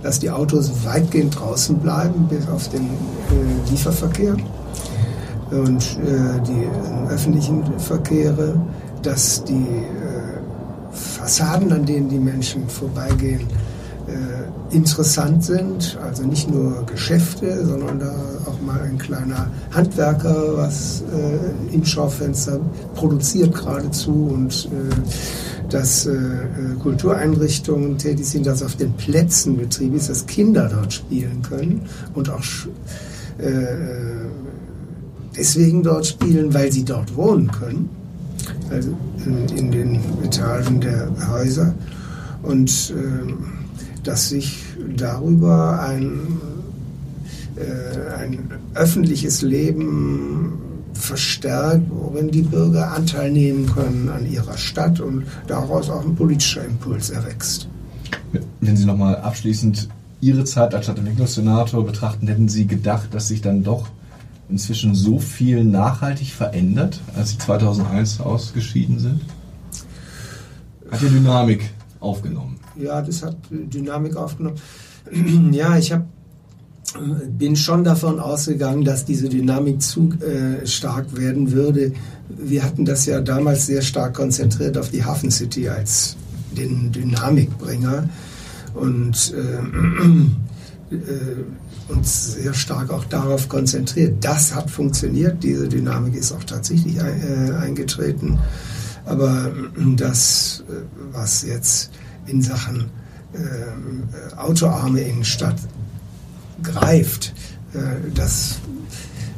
dass 0.00 0.20
die 0.20 0.30
Autos 0.30 0.70
weitgehend 0.84 1.38
draußen 1.38 1.76
bleiben, 1.78 2.28
bis 2.28 2.48
auf 2.48 2.68
den 2.68 2.82
äh, 2.84 3.70
Lieferverkehr 3.70 4.36
und 5.50 5.82
äh, 5.82 6.40
die 6.46 6.62
äh, 6.62 7.12
öffentlichen 7.12 7.64
Verkehre, 7.80 8.60
dass 9.02 9.42
die 9.42 9.54
äh, 9.54 10.92
Fassaden, 10.92 11.72
an 11.72 11.84
denen 11.84 12.08
die 12.08 12.20
Menschen 12.20 12.68
vorbeigehen, 12.68 13.48
äh, 14.10 14.74
interessant 14.74 15.44
sind, 15.44 15.98
also 16.02 16.24
nicht 16.24 16.50
nur 16.50 16.84
Geschäfte, 16.86 17.64
sondern 17.64 18.00
da 18.00 18.14
auch 18.46 18.60
mal 18.60 18.80
ein 18.80 18.98
kleiner 18.98 19.48
Handwerker 19.72 20.56
was 20.56 21.02
äh, 21.02 21.74
im 21.74 21.84
Schaufenster 21.84 22.60
produziert 22.94 23.54
geradezu 23.54 24.30
und 24.32 24.66
äh, 24.66 25.70
dass 25.70 26.06
äh, 26.06 26.18
Kultureinrichtungen 26.82 27.96
tätig 27.98 28.26
sind, 28.26 28.46
dass 28.46 28.62
auf 28.62 28.76
den 28.76 28.92
Plätzen 28.94 29.56
betrieben 29.56 29.96
ist, 29.96 30.10
dass 30.10 30.26
Kinder 30.26 30.68
dort 30.68 30.92
spielen 30.92 31.42
können 31.42 31.82
und 32.14 32.28
auch 32.28 32.42
äh, 33.38 34.26
deswegen 35.36 35.82
dort 35.82 36.06
spielen, 36.06 36.52
weil 36.52 36.72
sie 36.72 36.84
dort 36.84 37.14
wohnen 37.16 37.50
können, 37.50 37.88
also 38.70 38.90
in, 39.24 39.56
in 39.56 39.70
den 39.70 40.00
Etagen 40.24 40.80
der 40.80 41.08
Häuser. 41.30 41.74
Und 42.42 42.94
äh, 42.96 43.59
dass 44.02 44.28
sich 44.28 44.64
darüber 44.96 45.82
ein, 45.82 46.40
äh, 47.56 48.14
ein 48.14 48.50
öffentliches 48.74 49.42
Leben 49.42 50.58
verstärkt, 50.94 51.86
worin 51.90 52.30
die 52.30 52.42
Bürger 52.42 52.92
Anteil 52.92 53.30
nehmen 53.30 53.66
können 53.66 54.08
an 54.08 54.30
ihrer 54.30 54.56
Stadt 54.56 55.00
und 55.00 55.24
daraus 55.46 55.88
auch 55.90 56.04
ein 56.04 56.14
politischer 56.14 56.64
Impuls 56.64 57.10
erwächst. 57.10 57.68
Wenn 58.60 58.76
Sie 58.76 58.84
nochmal 58.84 59.16
abschließend 59.16 59.88
Ihre 60.20 60.44
Zeit 60.44 60.74
als 60.74 60.84
Stadtentwicklungssenator 60.84 61.84
betrachten, 61.84 62.26
hätten 62.28 62.48
Sie 62.48 62.66
gedacht, 62.66 63.14
dass 63.14 63.28
sich 63.28 63.40
dann 63.40 63.64
doch 63.64 63.88
inzwischen 64.50 64.94
so 64.94 65.18
viel 65.18 65.64
nachhaltig 65.64 66.32
verändert, 66.32 67.00
als 67.16 67.30
Sie 67.30 67.38
2001 67.38 68.20
ausgeschieden 68.20 68.98
sind? 68.98 69.20
Hat 70.90 71.00
die 71.00 71.08
Dynamik 71.08 71.70
aufgenommen? 72.00 72.58
Ja, 72.76 73.02
das 73.02 73.22
hat 73.22 73.36
Dynamik 73.50 74.16
aufgenommen. 74.16 74.56
Ja, 75.52 75.76
ich 75.76 75.92
habe 75.92 76.04
bin 77.38 77.56
schon 77.56 77.84
davon 77.84 78.18
ausgegangen, 78.18 78.84
dass 78.84 79.04
diese 79.04 79.28
Dynamik 79.28 79.80
zu 79.80 80.10
äh, 80.20 80.66
stark 80.66 81.16
werden 81.16 81.52
würde. 81.52 81.92
Wir 82.28 82.64
hatten 82.64 82.84
das 82.84 83.06
ja 83.06 83.20
damals 83.20 83.66
sehr 83.66 83.82
stark 83.82 84.14
konzentriert 84.14 84.76
auf 84.76 84.90
die 84.90 85.04
Hafen 85.04 85.30
City 85.30 85.68
als 85.68 86.16
den 86.56 86.90
Dynamikbringer 86.90 88.08
und 88.74 89.34
äh, 89.36 90.94
äh, 90.94 91.92
uns 91.92 92.34
sehr 92.34 92.54
stark 92.54 92.90
auch 92.90 93.04
darauf 93.04 93.48
konzentriert. 93.48 94.24
Das 94.24 94.54
hat 94.54 94.70
funktioniert, 94.70 95.42
diese 95.42 95.68
Dynamik 95.68 96.14
ist 96.14 96.32
auch 96.32 96.44
tatsächlich 96.44 97.00
ein, 97.00 97.50
äh, 97.50 97.52
eingetreten. 97.54 98.38
Aber 99.04 99.52
das, 99.96 100.64
äh, 100.68 100.72
was 101.12 101.42
jetzt 101.42 101.90
in 102.30 102.42
Sachen 102.42 102.90
äh, 103.32 104.36
autoarme 104.36 105.00
Innenstadt 105.00 105.56
greift, 106.62 107.34
äh, 107.74 107.78
das 108.14 108.58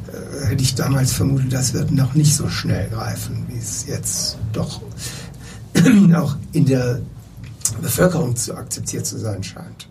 äh, 0.07 0.47
hätte 0.47 0.63
ich 0.63 0.75
damals 0.75 1.13
vermutet, 1.13 1.53
das 1.53 1.73
wird 1.73 1.91
noch 1.91 2.13
nicht 2.13 2.35
so 2.35 2.49
schnell 2.49 2.89
greifen, 2.89 3.45
wie 3.47 3.57
es 3.57 3.85
jetzt 3.87 4.37
doch 4.51 4.81
auch 6.15 6.37
in 6.53 6.65
der 6.65 7.01
Bevölkerung 7.81 8.35
zu 8.35 8.55
akzeptiert 8.55 9.05
zu 9.05 9.17
sein 9.17 9.43
scheint. 9.43 9.87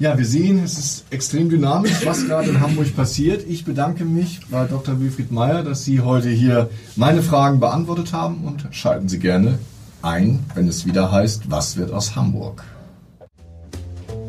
Ja, 0.00 0.18
wir 0.18 0.26
sehen, 0.26 0.62
es 0.64 0.76
ist 0.76 1.04
extrem 1.10 1.48
dynamisch, 1.48 2.04
was 2.04 2.26
gerade 2.26 2.50
in 2.50 2.60
Hamburg 2.60 2.96
passiert. 2.96 3.46
Ich 3.48 3.64
bedanke 3.64 4.04
mich 4.04 4.40
bei 4.50 4.64
Dr. 4.64 5.00
Wilfried 5.00 5.30
Meyer, 5.30 5.62
dass 5.62 5.84
Sie 5.84 6.00
heute 6.00 6.30
hier 6.30 6.68
meine 6.96 7.22
Fragen 7.22 7.60
beantwortet 7.60 8.12
haben 8.12 8.44
und 8.44 8.66
schalten 8.72 9.08
Sie 9.08 9.20
gerne 9.20 9.60
ein, 10.04 10.44
wenn 10.54 10.68
es 10.68 10.86
wieder 10.86 11.10
heißt, 11.10 11.50
was 11.50 11.76
wird 11.76 11.92
aus 11.92 12.14
Hamburg? 12.14 12.64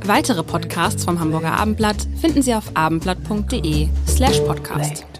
Weitere 0.05 0.43
Podcasts 0.43 1.03
vom 1.03 1.19
Hamburger 1.19 1.53
Abendblatt 1.53 2.07
finden 2.21 2.41
Sie 2.41 2.53
auf 2.53 2.71
abendblatt.de 2.75 3.87
slash 4.07 4.39
podcast. 4.41 5.14